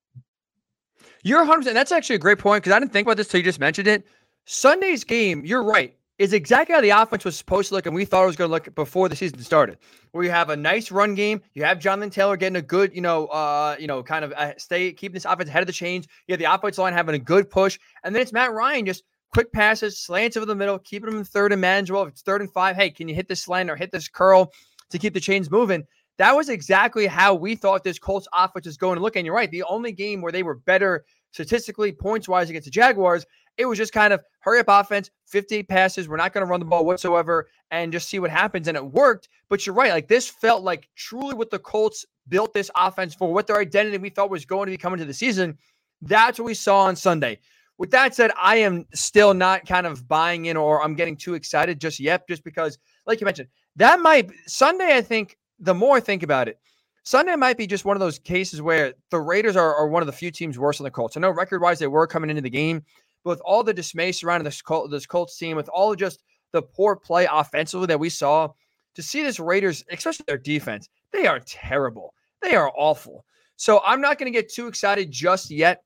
You're 1.24 1.46
100%. 1.46 1.74
That's 1.74 1.92
actually 1.92 2.16
a 2.16 2.20
great 2.20 2.40
point 2.40 2.64
because 2.64 2.76
I 2.76 2.80
didn't 2.80 2.94
think 2.94 3.06
about 3.06 3.18
this 3.18 3.28
till 3.28 3.40
you 3.40 3.44
just 3.44 3.60
mentioned 3.60 3.88
it. 3.88 4.06
Sunday's 4.46 5.04
game, 5.04 5.46
you're 5.46 5.64
right, 5.64 5.96
is 6.22 6.34
exactly 6.34 6.76
how 6.76 6.82
the 6.82 6.92
offense 6.92 7.26
was 7.26 7.36
supposed 7.36 7.70
to 7.70 7.74
look, 7.74 7.88
and 7.88 7.96
we 7.96 8.06
thought 8.06 8.22
it 8.22 8.28
was 8.28 8.36
going 8.36 8.48
to 8.48 8.52
look 8.52 8.76
before 8.76 9.10
the 9.10 9.16
season 9.16 9.40
started. 9.40 9.80
Where 10.12 10.24
you 10.24 10.30
have 10.30 10.52
a 10.52 10.56
nice 10.56 10.92
run 10.92 11.16
game, 11.16 11.42
you 11.56 11.64
have 11.64 11.80
Jonathan 11.80 12.12
Taylor 12.12 12.38
getting 12.38 12.58
a 12.58 12.62
good, 12.62 12.94
you 12.94 13.02
know, 13.02 13.26
uh, 13.28 13.76
you 13.80 13.88
know, 13.88 14.04
kind 14.04 14.24
of 14.24 14.32
uh, 14.34 14.54
stay 14.58 14.94
keeping 14.94 15.16
this 15.16 15.26
offense 15.26 15.50
ahead 15.50 15.64
of 15.64 15.68
the 15.68 15.74
chains. 15.74 16.08
You 16.28 16.34
have 16.34 16.40
the 16.40 16.54
offensive 16.54 16.84
line 16.84 16.94
having 16.94 17.16
a 17.16 17.20
good 17.20 17.50
push, 17.50 17.80
and 18.04 18.14
then 18.14 18.22
it's 18.22 18.32
Matt 18.32 18.54
Ryan 18.54 18.86
just 18.86 19.04
quick 19.34 19.52
passes, 19.52 19.98
slants 19.98 20.38
over 20.38 20.46
the 20.46 20.54
middle, 20.54 20.78
keeping 20.78 21.10
them 21.10 21.18
in 21.18 21.26
third 21.26 21.54
and 21.54 21.62
manageable. 21.62 22.04
If 22.04 22.10
it's 22.10 22.22
third 22.22 22.42
and 22.42 22.54
five, 22.54 22.76
hey, 22.76 22.92
can 22.92 23.08
you 23.08 23.16
hit 23.16 23.28
this 23.28 23.42
slant 23.42 23.72
or 23.72 23.76
hit 23.76 23.92
this 23.92 24.08
curl 24.08 24.52
to 24.92 25.00
keep 25.00 25.16
the 25.16 25.20
chains 25.20 25.50
moving? 25.50 25.84
That 26.20 26.36
was 26.36 26.50
exactly 26.50 27.08
how 27.08 27.34
we 27.34 27.56
thought 27.56 27.84
this 27.84 27.98
Colts 27.98 28.28
offense 28.32 28.68
was 28.68 28.78
going 28.78 28.98
to 28.98 29.02
look. 29.02 29.16
And 29.16 29.26
you're 29.26 29.34
right, 29.34 29.50
the 29.50 29.64
only 29.64 29.92
game 29.92 30.22
where 30.22 30.32
they 30.32 30.44
were 30.44 30.56
better 30.56 31.04
statistically, 31.32 31.92
points 31.92 32.28
wise 32.28 32.50
against 32.50 32.66
the 32.66 32.72
Jaguars 32.72 33.26
it 33.58 33.66
was 33.66 33.78
just 33.78 33.94
kind 33.94 34.14
of 34.14 34.24
hurry 34.40 34.60
up 34.60 34.66
offense, 34.68 35.10
58 35.28 35.68
passes. 35.68 36.08
We're 36.08 36.18
not 36.18 36.34
going 36.34 36.46
to 36.46 36.50
run 36.50 36.60
the 36.60 36.66
ball 36.66 36.86
whatsoever 36.86 37.48
and 37.70 37.92
just 37.92 38.10
see 38.10 38.20
what 38.20 38.32
happens. 38.32 38.68
And 38.68 38.78
it 38.78 38.86
worked. 38.86 39.30
But 39.50 39.66
you're 39.66 39.76
right. 39.76 39.92
Like 39.92 40.08
this 40.08 40.28
felt 40.28 40.64
like 40.64 40.90
truly 40.96 41.34
what 41.34 41.52
the 41.52 41.60
Colts 41.60 42.06
built 42.28 42.54
this 42.54 42.72
offense 42.76 43.14
for, 43.14 43.34
what 43.34 43.48
their 43.48 43.60
identity 43.60 43.98
we 43.98 44.10
thought 44.10 44.30
was 44.30 44.46
going 44.46 44.68
to 44.68 44.72
be 44.72 44.78
coming 44.78 45.00
to 45.00 45.06
the 45.06 45.14
season. 45.14 45.58
That's 46.02 46.40
what 46.40 46.46
we 46.46 46.54
saw 46.54 46.82
on 46.82 46.96
Sunday. 46.96 47.40
With 47.78 47.92
that 47.92 48.14
said, 48.14 48.32
I 48.40 48.58
am 48.58 48.86
still 48.94 49.34
not 49.34 49.66
kind 49.66 49.88
of 49.88 50.08
buying 50.08 50.46
in 50.46 50.58
or 50.58 50.84
I'm 50.84 50.96
getting 50.96 51.18
too 51.18 51.34
excited 51.34 51.82
just 51.82 52.00
yet, 52.00 52.28
just 52.28 52.44
because, 52.44 52.78
like 53.08 53.20
you 53.20 53.26
mentioned, 53.26 53.50
that 53.78 54.00
might 54.00 54.32
Sunday, 54.46 54.96
I 54.96 55.02
think, 55.02 55.38
the 55.60 55.74
more 55.74 55.98
I 55.98 56.00
think 56.00 56.24
about 56.24 56.48
it, 56.48 56.60
Sunday 57.04 57.36
might 57.36 57.58
be 57.58 57.66
just 57.66 57.86
one 57.86 57.96
of 57.96 58.00
those 58.00 58.20
cases 58.20 58.62
where 58.62 58.94
the 59.10 59.20
Raiders 59.20 59.56
are, 59.56 59.76
are 59.76 59.88
one 59.88 60.04
of 60.04 60.08
the 60.08 60.14
few 60.14 60.30
teams 60.30 60.60
worse 60.60 60.78
than 60.78 60.86
the 60.86 60.92
Colts. 60.92 61.18
I 61.18 61.20
know 61.20 61.32
record 61.32 61.62
wise 61.62 61.80
they 61.80 61.88
were 61.88 62.06
coming 62.06 62.30
into 62.30 62.44
the 62.44 62.50
game, 62.50 62.84
but 63.24 63.32
with 63.32 63.42
all 63.42 63.64
the 63.64 63.74
dismay 63.74 64.12
surrounding 64.12 64.46
this, 64.46 64.62
Col- 64.62 64.88
this 64.88 65.06
Colts 65.06 65.38
team, 65.38 65.56
with 65.56 65.70
all 65.70 65.96
just 65.96 66.24
the 66.54 66.62
poor 66.62 66.96
play 66.96 67.28
offensively 67.32 67.88
that 67.88 68.00
we 68.00 68.10
saw, 68.10 68.50
to 68.96 69.02
see 69.02 69.24
this 69.24 69.40
Raiders, 69.40 69.84
especially 69.92 70.26
their 70.28 70.38
defense, 70.38 70.90
they 71.14 71.28
are 71.28 71.40
terrible. 71.40 72.14
They 72.42 72.56
are 72.56 72.72
awful. 72.76 73.26
So 73.56 73.82
I'm 73.86 74.02
not 74.02 74.18
going 74.18 74.32
to 74.32 74.38
get 74.38 74.52
too 74.52 74.68
excited 74.68 75.12
just 75.12 75.52
yet 75.52 75.84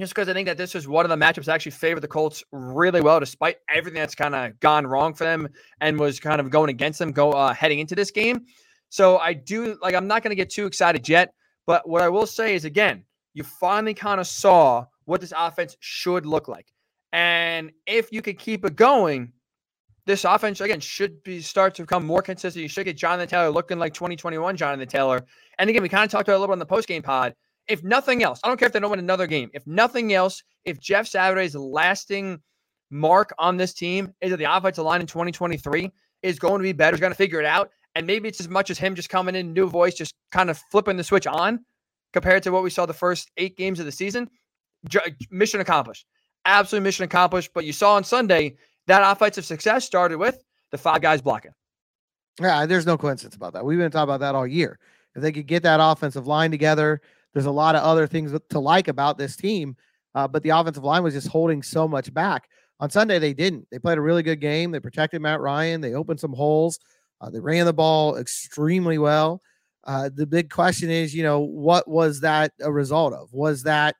just 0.00 0.14
because 0.14 0.28
I 0.28 0.32
think 0.32 0.46
that 0.46 0.56
this 0.56 0.74
is 0.74 0.86
one 0.86 1.04
of 1.04 1.08
the 1.08 1.16
matchups 1.16 1.46
that 1.46 1.54
actually 1.54 1.72
favor 1.72 1.98
the 1.98 2.06
Colts 2.06 2.44
really 2.52 3.00
well, 3.00 3.18
despite 3.18 3.56
everything 3.68 4.00
that's 4.00 4.14
kind 4.14 4.34
of 4.34 4.58
gone 4.60 4.86
wrong 4.86 5.12
for 5.12 5.24
them 5.24 5.48
and 5.80 5.98
was 5.98 6.20
kind 6.20 6.40
of 6.40 6.50
going 6.50 6.70
against 6.70 7.00
them 7.00 7.10
go 7.10 7.32
uh, 7.32 7.52
heading 7.52 7.80
into 7.80 7.96
this 7.96 8.10
game. 8.10 8.44
So 8.90 9.18
I 9.18 9.32
do 9.32 9.76
like 9.82 9.94
I'm 9.94 10.06
not 10.06 10.22
going 10.22 10.30
to 10.30 10.36
get 10.36 10.50
too 10.50 10.66
excited 10.66 11.08
yet, 11.08 11.34
but 11.66 11.88
what 11.88 12.02
I 12.02 12.08
will 12.08 12.26
say 12.26 12.54
is 12.54 12.64
again, 12.64 13.04
you 13.34 13.42
finally 13.42 13.94
kind 13.94 14.20
of 14.20 14.26
saw 14.26 14.86
what 15.08 15.20
this 15.20 15.32
offense 15.36 15.76
should 15.80 16.26
look 16.26 16.48
like, 16.48 16.72
and 17.12 17.72
if 17.86 18.12
you 18.12 18.22
could 18.22 18.38
keep 18.38 18.64
it 18.64 18.76
going, 18.76 19.32
this 20.08 20.24
offense 20.24 20.60
again 20.60 20.80
should 20.80 21.22
be 21.22 21.40
start 21.40 21.74
to 21.74 21.82
become 21.82 22.04
more 22.04 22.22
consistent. 22.22 22.62
You 22.62 22.68
should 22.68 22.84
get 22.84 22.96
Jonathan 22.96 23.28
Taylor 23.28 23.50
looking 23.50 23.78
like 23.78 23.92
2021 23.92 24.56
Jonathan 24.56 24.88
Taylor. 24.88 25.24
And 25.58 25.68
again, 25.68 25.82
we 25.82 25.88
kind 25.88 26.04
of 26.04 26.10
talked 26.10 26.28
about 26.28 26.38
a 26.38 26.40
little 26.40 26.48
bit 26.48 26.52
on 26.52 26.58
the 26.58 26.66
post 26.66 26.88
game 26.88 27.02
pod. 27.02 27.34
If 27.68 27.84
nothing 27.84 28.22
else, 28.22 28.40
I 28.42 28.48
don't 28.48 28.56
care 28.58 28.66
if 28.66 28.72
they 28.72 28.80
don't 28.80 28.90
win 28.90 28.98
another 28.98 29.26
game. 29.26 29.50
If 29.52 29.66
nothing 29.66 30.14
else, 30.14 30.42
if 30.64 30.80
Jeff 30.80 31.06
Saturday's 31.06 31.54
lasting 31.54 32.40
mark 32.90 33.34
on 33.38 33.58
this 33.58 33.74
team 33.74 34.14
is 34.22 34.30
that 34.30 34.38
the 34.38 34.50
offensive 34.50 34.84
line 34.84 35.02
in 35.02 35.06
2023 35.06 35.90
is 36.22 36.38
going 36.38 36.58
to 36.58 36.62
be 36.62 36.72
better, 36.72 36.96
he's 36.96 37.00
going 37.00 37.12
to 37.12 37.16
figure 37.16 37.40
it 37.40 37.46
out. 37.46 37.70
And 37.94 38.06
maybe 38.06 38.28
it's 38.28 38.40
as 38.40 38.48
much 38.48 38.70
as 38.70 38.78
him 38.78 38.94
just 38.94 39.10
coming 39.10 39.34
in, 39.34 39.52
new 39.52 39.68
voice, 39.68 39.94
just 39.94 40.14
kind 40.32 40.48
of 40.48 40.58
flipping 40.70 40.96
the 40.96 41.04
switch 41.04 41.26
on 41.26 41.64
compared 42.14 42.42
to 42.44 42.50
what 42.50 42.62
we 42.62 42.70
saw 42.70 42.86
the 42.86 42.94
first 42.94 43.30
eight 43.36 43.56
games 43.58 43.78
of 43.78 43.84
the 43.84 43.92
season. 43.92 44.30
Mission 45.30 45.60
accomplished. 45.60 46.06
Absolutely 46.44 46.84
mission 46.84 47.04
accomplished. 47.04 47.50
But 47.54 47.64
you 47.64 47.72
saw 47.72 47.94
on 47.94 48.04
Sunday, 48.04 48.56
that 48.86 49.10
offensive 49.10 49.44
success 49.44 49.84
started 49.84 50.18
with 50.18 50.42
the 50.70 50.78
five 50.78 51.02
guys 51.02 51.20
blocking. 51.20 51.52
Yeah, 52.40 52.66
there's 52.66 52.86
no 52.86 52.96
coincidence 52.96 53.34
about 53.34 53.52
that. 53.54 53.64
We've 53.64 53.78
been 53.78 53.90
talking 53.90 54.04
about 54.04 54.20
that 54.20 54.34
all 54.34 54.46
year. 54.46 54.78
If 55.14 55.22
they 55.22 55.32
could 55.32 55.46
get 55.46 55.62
that 55.64 55.80
offensive 55.82 56.26
line 56.26 56.50
together, 56.50 57.00
there's 57.34 57.46
a 57.46 57.50
lot 57.50 57.74
of 57.74 57.82
other 57.82 58.06
things 58.06 58.32
to 58.50 58.58
like 58.58 58.88
about 58.88 59.18
this 59.18 59.36
team. 59.36 59.76
Uh, 60.14 60.28
but 60.28 60.42
the 60.42 60.50
offensive 60.50 60.84
line 60.84 61.02
was 61.02 61.14
just 61.14 61.28
holding 61.28 61.62
so 61.62 61.86
much 61.86 62.12
back. 62.14 62.48
On 62.80 62.88
Sunday, 62.88 63.18
they 63.18 63.34
didn't. 63.34 63.66
They 63.70 63.78
played 63.78 63.98
a 63.98 64.02
really 64.02 64.22
good 64.22 64.40
game. 64.40 64.70
They 64.70 64.80
protected 64.80 65.20
Matt 65.20 65.40
Ryan. 65.40 65.80
They 65.80 65.94
opened 65.94 66.20
some 66.20 66.32
holes. 66.32 66.78
Uh, 67.20 67.30
they 67.30 67.40
ran 67.40 67.66
the 67.66 67.72
ball 67.72 68.16
extremely 68.16 68.98
well. 68.98 69.42
Uh, 69.84 70.10
the 70.14 70.26
big 70.26 70.50
question 70.50 70.90
is, 70.90 71.14
you 71.14 71.22
know, 71.22 71.40
what 71.40 71.88
was 71.88 72.20
that 72.20 72.52
a 72.60 72.70
result 72.70 73.12
of? 73.12 73.32
Was 73.32 73.64
that 73.64 73.96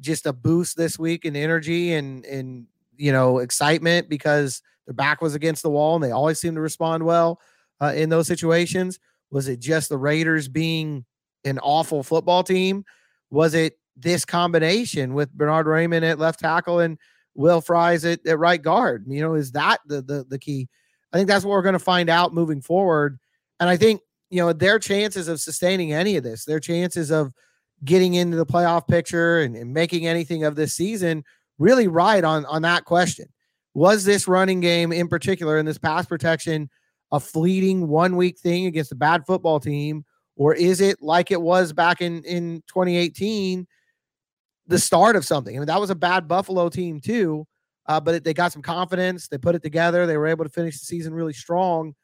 just 0.00 0.26
a 0.26 0.32
boost 0.32 0.76
this 0.76 0.98
week 0.98 1.24
in 1.24 1.36
energy 1.36 1.92
and 1.94 2.24
and 2.24 2.66
you 2.96 3.12
know, 3.12 3.38
excitement 3.38 4.08
because 4.08 4.62
their 4.86 4.94
back 4.94 5.20
was 5.20 5.34
against 5.34 5.62
the 5.62 5.70
wall 5.70 5.94
and 5.94 6.04
they 6.04 6.10
always 6.10 6.38
seem 6.38 6.54
to 6.54 6.60
respond 6.60 7.04
well 7.04 7.40
uh, 7.80 7.92
in 7.94 8.08
those 8.08 8.26
situations? 8.26 8.98
Was 9.30 9.48
it 9.48 9.60
just 9.60 9.88
the 9.88 9.98
Raiders 9.98 10.48
being 10.48 11.04
an 11.44 11.58
awful 11.60 12.02
football 12.02 12.42
team? 12.42 12.84
Was 13.30 13.54
it 13.54 13.78
this 13.96 14.24
combination 14.24 15.14
with 15.14 15.32
Bernard 15.32 15.66
Raimann 15.66 16.08
at 16.08 16.18
left 16.18 16.40
tackle 16.40 16.80
and 16.80 16.98
Will 17.34 17.60
Fries 17.60 18.04
at, 18.04 18.24
at 18.26 18.38
right 18.38 18.62
guard? 18.62 19.04
You 19.08 19.22
know, 19.22 19.34
is 19.34 19.52
that 19.52 19.80
the, 19.86 20.02
the 20.02 20.24
the 20.28 20.38
key? 20.38 20.68
I 21.12 21.16
think 21.16 21.28
that's 21.28 21.44
what 21.44 21.52
we're 21.52 21.62
going 21.62 21.74
to 21.74 21.78
find 21.78 22.08
out 22.08 22.34
moving 22.34 22.60
forward. 22.60 23.18
And 23.60 23.70
I 23.70 23.76
think, 23.76 24.00
you 24.30 24.40
know, 24.40 24.52
their 24.52 24.78
chances 24.80 25.28
of 25.28 25.40
sustaining 25.40 25.92
any 25.92 26.16
of 26.16 26.24
this, 26.24 26.44
their 26.44 26.58
chances 26.58 27.10
of 27.10 27.32
getting 27.84 28.14
into 28.14 28.36
the 28.36 28.46
playoff 28.46 28.86
picture 28.86 29.40
and, 29.40 29.56
and 29.56 29.72
making 29.72 30.06
anything 30.06 30.44
of 30.44 30.56
this 30.56 30.74
season 30.74 31.24
really 31.58 31.88
right 31.88 32.24
on 32.24 32.44
on 32.46 32.62
that 32.62 32.84
question. 32.84 33.26
Was 33.74 34.04
this 34.04 34.28
running 34.28 34.60
game 34.60 34.92
in 34.92 35.08
particular 35.08 35.58
in 35.58 35.66
this 35.66 35.78
pass 35.78 36.06
protection 36.06 36.70
a 37.12 37.20
fleeting 37.20 37.86
one 37.86 38.16
week 38.16 38.38
thing 38.38 38.66
against 38.66 38.90
a 38.90 38.96
bad 38.96 39.24
football 39.24 39.60
team, 39.60 40.04
or 40.36 40.52
is 40.52 40.80
it 40.80 41.00
like 41.00 41.30
it 41.30 41.40
was 41.40 41.72
back 41.72 42.00
in 42.00 42.24
in 42.24 42.62
2018, 42.66 43.66
the 44.66 44.78
start 44.78 45.14
of 45.14 45.24
something? 45.24 45.54
I 45.54 45.58
mean, 45.58 45.66
that 45.66 45.80
was 45.80 45.90
a 45.90 45.94
bad 45.94 46.26
Buffalo 46.26 46.68
team 46.68 47.00
too, 47.00 47.46
uh, 47.86 48.00
but 48.00 48.24
they 48.24 48.34
got 48.34 48.52
some 48.52 48.62
confidence. 48.62 49.28
They 49.28 49.38
put 49.38 49.54
it 49.54 49.62
together. 49.62 50.06
They 50.06 50.16
were 50.16 50.26
able 50.26 50.44
to 50.44 50.50
finish 50.50 50.78
the 50.78 50.86
season 50.86 51.14
really 51.14 51.32
strong. 51.32 51.94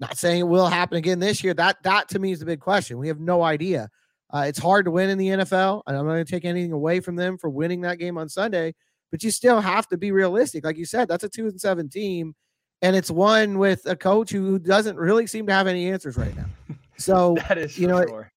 Not 0.00 0.18
saying 0.18 0.40
it 0.40 0.48
will 0.48 0.66
happen 0.66 0.98
again 0.98 1.20
this 1.20 1.44
year. 1.44 1.54
That 1.54 1.80
that 1.84 2.08
to 2.08 2.18
me 2.18 2.32
is 2.32 2.40
the 2.40 2.46
big 2.46 2.60
question. 2.60 2.98
We 2.98 3.08
have 3.08 3.20
no 3.20 3.42
idea. 3.42 3.90
Uh, 4.32 4.44
it's 4.46 4.58
hard 4.58 4.86
to 4.86 4.90
win 4.90 5.10
in 5.10 5.18
the 5.18 5.28
NFL, 5.28 5.82
and 5.86 5.96
I'm 5.96 6.06
not 6.06 6.12
going 6.14 6.24
to 6.24 6.30
take 6.30 6.44
anything 6.44 6.72
away 6.72 7.00
from 7.00 7.16
them 7.16 7.36
for 7.36 7.50
winning 7.50 7.82
that 7.82 7.98
game 7.98 8.16
on 8.16 8.28
Sunday. 8.28 8.74
But 9.10 9.22
you 9.22 9.30
still 9.30 9.60
have 9.60 9.86
to 9.88 9.98
be 9.98 10.10
realistic, 10.10 10.64
like 10.64 10.78
you 10.78 10.86
said. 10.86 11.06
That's 11.06 11.24
a 11.24 11.28
two 11.28 11.46
and 11.46 11.60
seven 11.60 11.90
team, 11.90 12.34
and 12.80 12.96
it's 12.96 13.10
one 13.10 13.58
with 13.58 13.84
a 13.84 13.94
coach 13.94 14.30
who 14.30 14.58
doesn't 14.58 14.96
really 14.96 15.26
seem 15.26 15.46
to 15.48 15.52
have 15.52 15.66
any 15.66 15.90
answers 15.90 16.16
right 16.16 16.34
now. 16.36 16.46
So 16.98 17.34
that 17.48 17.58
is, 17.58 17.76
you 17.76 17.88
know, 17.88 18.06
sure. 18.06 18.30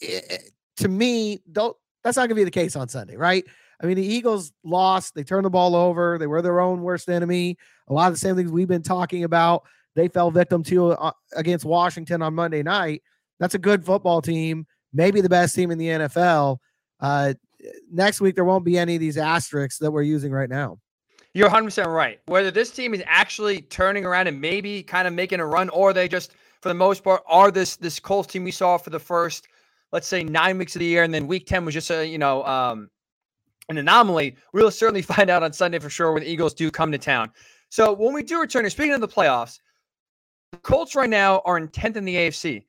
it, 0.00 0.24
it, 0.30 0.50
to 0.76 0.86
me, 0.86 1.40
don't. 1.50 1.76
That's 2.04 2.16
not 2.16 2.28
going 2.28 2.28
to 2.28 2.34
be 2.36 2.44
the 2.44 2.52
case 2.52 2.76
on 2.76 2.88
Sunday, 2.88 3.16
right? 3.16 3.44
I 3.82 3.86
mean, 3.86 3.96
the 3.96 4.06
Eagles 4.06 4.52
lost. 4.62 5.14
They 5.14 5.24
turned 5.24 5.44
the 5.44 5.50
ball 5.50 5.74
over. 5.74 6.16
They 6.16 6.28
were 6.28 6.40
their 6.40 6.60
own 6.60 6.82
worst 6.82 7.08
enemy. 7.08 7.56
A 7.88 7.92
lot 7.92 8.06
of 8.06 8.14
the 8.14 8.20
same 8.20 8.36
things 8.36 8.52
we've 8.52 8.68
been 8.68 8.82
talking 8.82 9.24
about. 9.24 9.64
They 9.96 10.06
fell 10.06 10.30
victim 10.30 10.62
to 10.64 10.92
uh, 10.92 11.12
against 11.34 11.64
Washington 11.64 12.22
on 12.22 12.34
Monday 12.34 12.62
night. 12.62 13.02
That's 13.40 13.54
a 13.54 13.58
good 13.58 13.84
football 13.84 14.22
team 14.22 14.66
maybe 14.96 15.20
the 15.20 15.28
best 15.28 15.54
team 15.54 15.70
in 15.70 15.78
the 15.78 15.88
NFL. 15.88 16.58
Uh, 16.98 17.34
next 17.92 18.20
week, 18.20 18.34
there 18.34 18.44
won't 18.44 18.64
be 18.64 18.78
any 18.78 18.94
of 18.94 19.00
these 19.00 19.18
asterisks 19.18 19.78
that 19.78 19.90
we're 19.90 20.02
using 20.02 20.32
right 20.32 20.48
now. 20.48 20.78
You're 21.34 21.50
100% 21.50 21.86
right. 21.86 22.18
Whether 22.26 22.50
this 22.50 22.70
team 22.70 22.94
is 22.94 23.02
actually 23.04 23.60
turning 23.62 24.06
around 24.06 24.26
and 24.26 24.40
maybe 24.40 24.82
kind 24.82 25.06
of 25.06 25.12
making 25.12 25.40
a 25.40 25.46
run, 25.46 25.68
or 25.68 25.92
they 25.92 26.08
just, 26.08 26.32
for 26.62 26.70
the 26.70 26.74
most 26.74 27.04
part, 27.04 27.22
are 27.28 27.50
this 27.50 27.76
this 27.76 28.00
Colts 28.00 28.32
team 28.32 28.42
we 28.42 28.50
saw 28.50 28.78
for 28.78 28.88
the 28.88 28.98
first, 28.98 29.46
let's 29.92 30.08
say, 30.08 30.24
nine 30.24 30.56
weeks 30.56 30.74
of 30.74 30.80
the 30.80 30.86
year, 30.86 31.02
and 31.02 31.12
then 31.12 31.26
week 31.26 31.46
10 31.46 31.66
was 31.66 31.74
just 31.74 31.90
a, 31.90 32.06
you 32.08 32.16
know, 32.16 32.42
um, 32.44 32.88
an 33.68 33.76
anomaly. 33.76 34.36
We'll 34.54 34.70
certainly 34.70 35.02
find 35.14 35.28
out 35.28 35.42
on 35.42 35.52
Sunday 35.52 35.78
for 35.78 35.90
sure 35.90 36.12
when 36.12 36.22
the 36.22 36.30
Eagles 36.30 36.54
do 36.54 36.70
come 36.70 36.90
to 36.90 36.98
town. 36.98 37.30
So 37.68 37.92
when 37.92 38.14
we 38.14 38.22
do 38.22 38.40
return, 38.40 38.68
speaking 38.70 38.94
of 38.94 39.02
the 39.02 39.08
playoffs, 39.08 39.60
the 40.52 40.58
Colts 40.58 40.94
right 40.94 41.10
now 41.10 41.42
are 41.44 41.58
in 41.58 41.68
10th 41.68 41.96
in 41.96 42.04
the 42.04 42.14
AFC. 42.14 42.64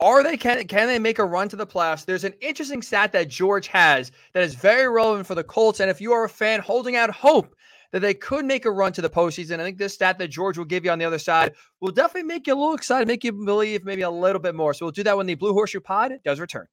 Are 0.00 0.22
they 0.22 0.36
can 0.36 0.66
can 0.66 0.88
they 0.88 0.98
make 0.98 1.18
a 1.18 1.24
run 1.24 1.48
to 1.48 1.56
the 1.56 1.66
playoffs? 1.66 2.04
There's 2.04 2.24
an 2.24 2.34
interesting 2.40 2.82
stat 2.82 3.12
that 3.12 3.28
George 3.28 3.68
has 3.68 4.10
that 4.32 4.42
is 4.42 4.54
very 4.54 4.88
relevant 4.88 5.26
for 5.26 5.34
the 5.34 5.44
Colts. 5.44 5.80
And 5.80 5.90
if 5.90 6.00
you 6.00 6.12
are 6.12 6.24
a 6.24 6.28
fan 6.28 6.60
holding 6.60 6.96
out 6.96 7.10
hope 7.10 7.54
that 7.92 8.00
they 8.00 8.12
could 8.12 8.44
make 8.44 8.64
a 8.64 8.70
run 8.70 8.92
to 8.94 9.02
the 9.02 9.08
postseason, 9.08 9.60
I 9.60 9.64
think 9.64 9.78
this 9.78 9.94
stat 9.94 10.18
that 10.18 10.28
George 10.28 10.58
will 10.58 10.64
give 10.64 10.84
you 10.84 10.90
on 10.90 10.98
the 10.98 11.04
other 11.04 11.18
side 11.18 11.54
will 11.80 11.92
definitely 11.92 12.26
make 12.26 12.46
you 12.46 12.54
a 12.54 12.58
little 12.58 12.74
excited, 12.74 13.06
make 13.06 13.22
you 13.22 13.32
believe 13.32 13.84
maybe 13.84 14.02
a 14.02 14.10
little 14.10 14.40
bit 14.40 14.56
more. 14.56 14.74
So 14.74 14.86
we'll 14.86 14.92
do 14.92 15.04
that 15.04 15.16
when 15.16 15.26
the 15.26 15.36
Blue 15.36 15.52
Horseshoe 15.52 15.80
Pod 15.80 16.14
does 16.24 16.40
return. 16.40 16.66